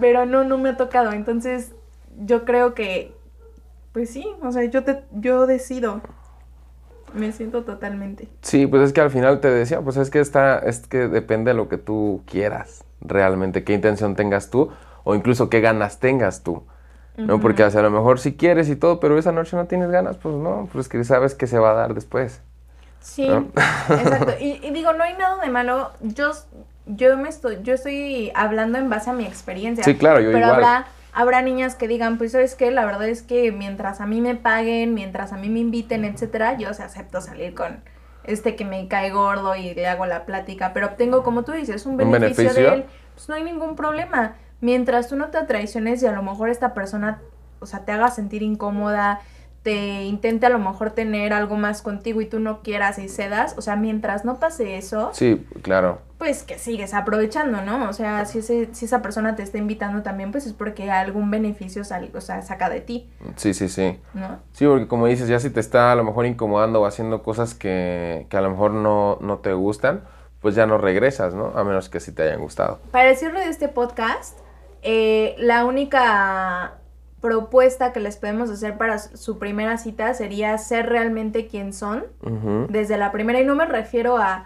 Pero 0.00 0.26
no, 0.26 0.44
no 0.44 0.58
me 0.58 0.70
ha 0.70 0.76
tocado. 0.76 1.12
Entonces, 1.12 1.70
yo 2.24 2.44
creo 2.44 2.74
que, 2.74 3.12
pues 3.92 4.10
sí, 4.10 4.26
o 4.42 4.50
sea, 4.52 4.64
yo, 4.64 4.82
te, 4.84 5.04
yo 5.12 5.46
decido. 5.46 6.00
Me 7.14 7.32
siento 7.32 7.62
totalmente. 7.64 8.28
Sí, 8.42 8.66
pues 8.66 8.82
es 8.82 8.92
que 8.92 9.00
al 9.00 9.10
final 9.10 9.40
te 9.40 9.50
decía, 9.50 9.80
pues 9.80 9.96
es 9.96 10.10
que 10.10 10.20
está, 10.20 10.58
es 10.58 10.86
que 10.86 11.08
depende 11.08 11.52
de 11.52 11.56
lo 11.56 11.68
que 11.68 11.78
tú 11.78 12.22
quieras 12.26 12.84
realmente, 13.00 13.64
qué 13.64 13.74
intención 13.74 14.16
tengas 14.16 14.50
tú 14.50 14.70
o 15.04 15.14
incluso 15.14 15.48
qué 15.50 15.60
ganas 15.60 16.00
tengas 16.00 16.42
tú, 16.42 16.64
¿no? 17.16 17.40
Porque 17.40 17.62
o 17.62 17.70
sea, 17.70 17.80
a 17.80 17.84
lo 17.84 17.90
mejor 17.90 18.18
sí 18.18 18.34
quieres 18.34 18.68
y 18.68 18.76
todo, 18.76 18.98
pero 19.00 19.18
esa 19.18 19.30
noche 19.32 19.56
no 19.56 19.66
tienes 19.66 19.90
ganas, 19.90 20.16
pues 20.16 20.34
no, 20.34 20.68
pues 20.72 20.88
que 20.88 21.04
sabes 21.04 21.34
que 21.34 21.46
se 21.46 21.58
va 21.58 21.70
a 21.70 21.74
dar 21.74 21.94
después. 21.94 22.40
Sí, 23.00 23.28
¿No? 23.28 23.48
exacto. 23.54 24.32
Y, 24.40 24.60
y 24.66 24.70
digo, 24.72 24.92
no 24.94 25.04
hay 25.04 25.14
nada 25.14 25.40
de 25.44 25.50
malo. 25.50 25.90
Yo, 26.00 26.32
yo 26.86 27.16
me 27.18 27.28
estoy, 27.28 27.58
yo 27.62 27.74
estoy 27.74 28.32
hablando 28.34 28.78
en 28.78 28.88
base 28.88 29.10
a 29.10 29.12
mi 29.12 29.26
experiencia. 29.26 29.84
Sí, 29.84 29.94
claro, 29.94 30.20
yo 30.20 30.32
Pero 30.32 30.38
igual. 30.38 30.54
habrá, 30.54 30.86
habrá 31.14 31.42
niñas 31.42 31.74
que 31.76 31.88
digan, 31.88 32.18
pues 32.18 32.32
sabes 32.32 32.54
qué, 32.54 32.70
la 32.70 32.84
verdad 32.84 33.08
es 33.08 33.22
que 33.22 33.52
mientras 33.52 34.00
a 34.00 34.06
mí 34.06 34.20
me 34.20 34.34
paguen, 34.34 34.94
mientras 34.94 35.32
a 35.32 35.36
mí 35.36 35.48
me 35.48 35.60
inviten, 35.60 36.04
etcétera, 36.04 36.58
yo 36.58 36.74
se 36.74 36.82
acepto 36.82 37.20
salir 37.20 37.54
con 37.54 37.82
este 38.24 38.56
que 38.56 38.64
me 38.64 38.88
cae 38.88 39.10
gordo 39.10 39.54
y 39.54 39.74
le 39.74 39.86
hago 39.86 40.06
la 40.06 40.24
plática, 40.24 40.72
pero 40.72 40.86
obtengo, 40.88 41.22
como 41.22 41.44
tú 41.44 41.52
dices, 41.52 41.86
un 41.86 41.92
¿Un 41.92 42.10
beneficio, 42.10 42.44
beneficio? 42.44 42.70
de 42.70 42.76
él, 42.76 42.84
pues 43.14 43.28
no 43.28 43.34
hay 43.34 43.44
ningún 43.44 43.76
problema. 43.76 44.34
Mientras 44.60 45.08
tú 45.08 45.16
no 45.16 45.28
te 45.28 45.42
traiciones 45.44 46.02
y 46.02 46.06
a 46.06 46.12
lo 46.12 46.22
mejor 46.22 46.48
esta 46.48 46.74
persona, 46.74 47.20
o 47.60 47.66
sea, 47.66 47.80
te 47.84 47.92
haga 47.92 48.10
sentir 48.10 48.42
incómoda, 48.42 49.20
te 49.64 50.04
intente 50.04 50.44
a 50.46 50.50
lo 50.50 50.58
mejor 50.60 50.90
tener 50.90 51.32
algo 51.32 51.56
más 51.56 51.82
contigo 51.82 52.20
y 52.20 52.26
tú 52.26 52.38
no 52.38 52.60
quieras 52.62 52.98
y 52.98 53.08
cedas, 53.08 53.54
o 53.58 53.62
sea, 53.62 53.74
mientras 53.76 54.24
no 54.24 54.38
pase 54.38 54.76
eso, 54.76 55.08
Sí, 55.14 55.44
claro. 55.62 56.00
pues 56.18 56.42
que 56.42 56.58
sigues 56.58 56.92
aprovechando, 56.94 57.62
¿no? 57.62 57.88
O 57.88 57.92
sea, 57.94 58.26
si, 58.26 58.40
ese, 58.40 58.68
si 58.74 58.84
esa 58.84 59.00
persona 59.00 59.34
te 59.36 59.42
está 59.42 59.56
invitando 59.58 60.02
también, 60.02 60.32
pues 60.32 60.46
es 60.46 60.52
porque 60.52 60.90
algún 60.90 61.30
beneficio 61.30 61.82
sal- 61.82 62.10
o 62.14 62.20
sea, 62.20 62.42
saca 62.42 62.68
de 62.68 62.82
ti, 62.82 63.10
Sí, 63.36 63.54
sí, 63.54 63.70
sí. 63.70 63.98
¿no? 64.12 64.38
Sí, 64.52 64.66
porque 64.66 64.86
como 64.86 65.06
dices, 65.06 65.28
ya 65.28 65.40
si 65.40 65.48
te 65.48 65.60
está 65.60 65.92
a 65.92 65.94
lo 65.96 66.04
mejor 66.04 66.26
incomodando 66.26 66.82
o 66.82 66.86
haciendo 66.86 67.22
cosas 67.22 67.54
que, 67.54 68.26
que 68.28 68.36
a 68.36 68.42
lo 68.42 68.50
mejor 68.50 68.72
no, 68.72 69.16
no 69.22 69.38
te 69.38 69.54
gustan, 69.54 70.02
pues 70.42 70.54
ya 70.54 70.66
no 70.66 70.76
regresas, 70.76 71.32
¿no? 71.32 71.52
A 71.56 71.64
menos 71.64 71.88
que 71.88 72.00
sí 72.00 72.12
te 72.12 72.22
hayan 72.22 72.40
gustado. 72.42 72.80
Para 72.90 73.08
el 73.08 73.16
cierre 73.16 73.40
de 73.40 73.48
este 73.48 73.68
podcast, 73.68 74.38
eh, 74.82 75.34
la 75.38 75.64
única 75.64 76.74
propuesta 77.24 77.94
que 77.94 78.00
les 78.00 78.18
podemos 78.18 78.50
hacer 78.50 78.76
para 78.76 78.98
su 78.98 79.38
primera 79.38 79.78
cita 79.78 80.12
sería 80.12 80.58
ser 80.58 80.90
realmente 80.90 81.46
quien 81.46 81.72
son 81.72 82.04
desde 82.68 82.98
la 82.98 83.12
primera. 83.12 83.40
Y 83.40 83.46
no 83.46 83.54
me 83.54 83.64
refiero 83.64 84.18
a 84.18 84.44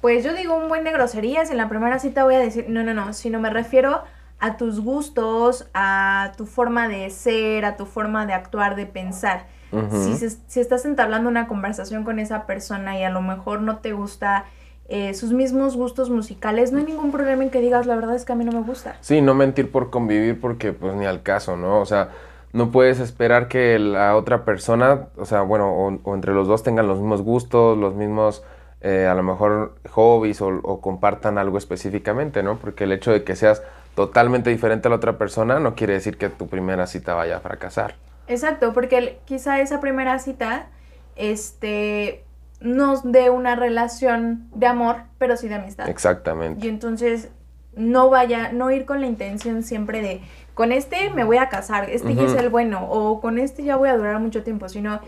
pues 0.00 0.22
yo 0.22 0.32
digo 0.32 0.54
un 0.54 0.68
buen 0.68 0.84
de 0.84 0.92
groserías 0.92 1.50
en 1.50 1.56
la 1.56 1.68
primera 1.68 1.98
cita 1.98 2.22
voy 2.22 2.36
a 2.36 2.38
decir 2.38 2.66
no 2.68 2.84
no 2.84 2.94
no 2.94 3.12
sino 3.12 3.40
me 3.40 3.50
refiero 3.50 4.02
a 4.38 4.56
tus 4.56 4.80
gustos, 4.80 5.68
a 5.74 6.32
tu 6.36 6.46
forma 6.46 6.86
de 6.86 7.10
ser, 7.10 7.64
a 7.64 7.76
tu 7.76 7.84
forma 7.84 8.26
de 8.26 8.32
actuar, 8.32 8.76
de 8.76 8.86
pensar. 8.86 9.46
si, 9.90 10.30
si, 10.46 10.60
estás 10.60 10.84
entablando 10.84 11.28
una 11.28 11.48
conversación 11.48 12.04
con 12.04 12.20
esa 12.20 12.46
persona 12.46 12.96
y 12.96 13.02
a 13.02 13.10
lo 13.10 13.22
mejor 13.22 13.60
no 13.60 13.78
te 13.78 13.92
gusta 13.92 14.44
eh, 14.88 15.14
sus 15.14 15.32
mismos 15.32 15.76
gustos 15.76 16.10
musicales, 16.10 16.72
no 16.72 16.78
hay 16.78 16.84
ningún 16.84 17.12
problema 17.12 17.42
en 17.42 17.50
que 17.50 17.60
digas, 17.60 17.86
la 17.86 17.94
verdad 17.94 18.14
es 18.14 18.24
que 18.24 18.32
a 18.32 18.36
mí 18.36 18.44
no 18.44 18.52
me 18.52 18.60
gusta. 18.60 18.96
Sí, 19.00 19.20
no 19.20 19.34
mentir 19.34 19.70
por 19.70 19.90
convivir 19.90 20.40
porque 20.40 20.72
pues 20.72 20.94
ni 20.94 21.06
al 21.06 21.22
caso, 21.22 21.56
¿no? 21.56 21.80
O 21.80 21.86
sea, 21.86 22.10
no 22.52 22.70
puedes 22.70 23.00
esperar 23.00 23.48
que 23.48 23.78
la 23.78 24.16
otra 24.16 24.44
persona, 24.44 25.08
o 25.16 25.24
sea, 25.24 25.42
bueno, 25.42 25.72
o, 25.72 26.14
entre 26.14 26.34
los 26.34 26.46
dos 26.48 26.62
tengan 26.62 26.86
los 26.86 26.98
mismos 26.98 27.22
gustos, 27.22 27.78
los 27.78 27.94
mismos, 27.94 28.44
eh, 28.82 29.06
a 29.06 29.14
lo 29.14 29.22
mejor, 29.22 29.76
hobbies 29.90 30.42
o, 30.42 30.80
compartan 30.80 31.38
algo 31.38 31.56
específicamente, 31.56 32.42
¿no? 32.42 32.58
Porque 32.58 32.84
el 32.84 32.92
hecho 32.92 33.12
de 33.12 33.24
que 33.24 33.36
seas 33.36 33.62
totalmente 33.94 34.50
diferente 34.50 34.88
a 34.88 34.90
la 34.90 34.96
otra 34.96 35.16
persona 35.16 35.60
no 35.60 35.74
quiere 35.74 35.94
decir 35.94 36.18
que 36.18 36.28
tu 36.28 36.48
primera 36.48 36.86
cita 36.86 37.14
vaya 37.14 37.38
a 37.38 37.40
fracasar. 37.40 37.94
Exacto, 38.28 38.72
porque 38.72 39.18
quizá 39.24 39.60
esa 39.60 39.80
primera 39.80 40.18
cita, 40.18 40.68
este, 41.16 42.24
nos 42.62 43.10
dé 43.10 43.30
una 43.30 43.56
relación 43.56 44.48
de 44.54 44.66
amor, 44.66 44.96
pero 45.18 45.36
sí 45.36 45.48
de 45.48 45.56
amistad. 45.56 45.88
Exactamente. 45.88 46.64
Y 46.64 46.68
entonces 46.68 47.30
no 47.74 48.10
vaya, 48.10 48.52
no 48.52 48.70
ir 48.70 48.84
con 48.84 49.00
la 49.00 49.06
intención 49.06 49.62
siempre 49.62 50.02
de 50.02 50.20
con 50.54 50.72
este 50.72 51.10
me 51.10 51.24
voy 51.24 51.38
a 51.38 51.48
casar, 51.48 51.88
este 51.88 52.14
ya 52.14 52.24
es 52.24 52.34
el 52.34 52.50
bueno, 52.50 52.86
o 52.90 53.20
con 53.20 53.38
este 53.38 53.62
ya 53.62 53.76
voy 53.76 53.88
a 53.88 53.96
durar 53.96 54.20
mucho 54.20 54.42
tiempo, 54.42 54.68
sino 54.68 55.00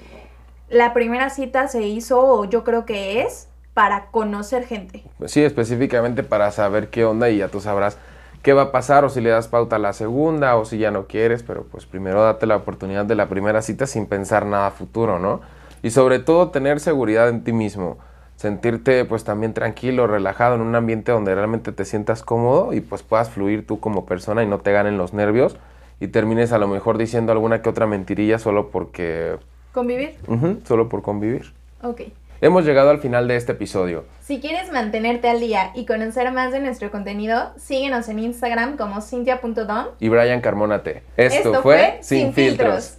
la 0.70 0.94
primera 0.94 1.28
cita 1.28 1.68
se 1.68 1.82
hizo, 1.82 2.18
o 2.18 2.44
yo 2.46 2.64
creo 2.64 2.86
que 2.86 3.20
es, 3.20 3.48
para 3.74 4.06
conocer 4.06 4.64
gente. 4.64 5.04
Sí, 5.26 5.42
específicamente 5.42 6.22
para 6.22 6.50
saber 6.52 6.88
qué 6.88 7.04
onda 7.04 7.28
y 7.28 7.38
ya 7.38 7.48
tú 7.48 7.60
sabrás 7.60 7.98
qué 8.42 8.52
va 8.52 8.62
a 8.62 8.72
pasar 8.72 9.04
o 9.04 9.08
si 9.08 9.20
le 9.20 9.30
das 9.30 9.48
pauta 9.48 9.76
a 9.76 9.78
la 9.78 9.92
segunda 9.92 10.56
o 10.56 10.64
si 10.64 10.78
ya 10.78 10.90
no 10.90 11.06
quieres, 11.06 11.42
pero 11.42 11.64
pues 11.64 11.86
primero 11.86 12.22
date 12.22 12.46
la 12.46 12.56
oportunidad 12.56 13.04
de 13.04 13.14
la 13.14 13.28
primera 13.28 13.62
cita 13.62 13.86
sin 13.86 14.06
pensar 14.06 14.46
nada 14.46 14.70
futuro, 14.70 15.18
¿no? 15.18 15.40
Y 15.84 15.90
sobre 15.90 16.18
todo 16.18 16.50
tener 16.50 16.80
seguridad 16.80 17.28
en 17.28 17.44
ti 17.44 17.52
mismo 17.52 17.98
sentirte 18.36 19.04
pues 19.04 19.24
también 19.24 19.54
tranquilo, 19.54 20.06
relajado 20.06 20.56
en 20.56 20.60
un 20.60 20.74
ambiente 20.74 21.12
donde 21.12 21.34
realmente 21.34 21.72
te 21.72 21.84
sientas 21.84 22.22
cómodo 22.22 22.72
y 22.72 22.80
pues 22.80 23.02
puedas 23.02 23.30
fluir 23.30 23.66
tú 23.66 23.80
como 23.80 24.06
persona 24.06 24.42
y 24.42 24.46
no 24.46 24.58
te 24.58 24.72
ganen 24.72 24.98
los 24.98 25.14
nervios 25.14 25.56
y 26.00 26.08
termines 26.08 26.52
a 26.52 26.58
lo 26.58 26.68
mejor 26.68 26.98
diciendo 26.98 27.32
alguna 27.32 27.62
que 27.62 27.68
otra 27.68 27.86
mentirilla 27.86 28.38
solo 28.38 28.70
porque... 28.70 29.36
¿Convivir? 29.72 30.14
solo 30.64 30.88
por 30.88 31.02
convivir. 31.02 31.52
Ok. 31.82 32.02
Hemos 32.40 32.64
llegado 32.64 32.90
al 32.90 32.98
final 32.98 33.26
de 33.26 33.36
este 33.36 33.52
episodio. 33.52 34.04
Si 34.20 34.40
quieres 34.40 34.70
mantenerte 34.70 35.28
al 35.28 35.40
día 35.40 35.70
y 35.74 35.86
conocer 35.86 36.30
más 36.32 36.52
de 36.52 36.60
nuestro 36.60 36.90
contenido, 36.90 37.52
síguenos 37.56 38.08
en 38.08 38.18
Instagram 38.18 38.76
como 38.76 39.00
cintia.dom 39.00 39.86
y 39.98 40.08
Brian 40.08 40.40
Carmonate. 40.40 41.02
Esto, 41.16 41.62
fue 41.62 41.98
Sin 42.02 42.32
filtros. 42.34 42.98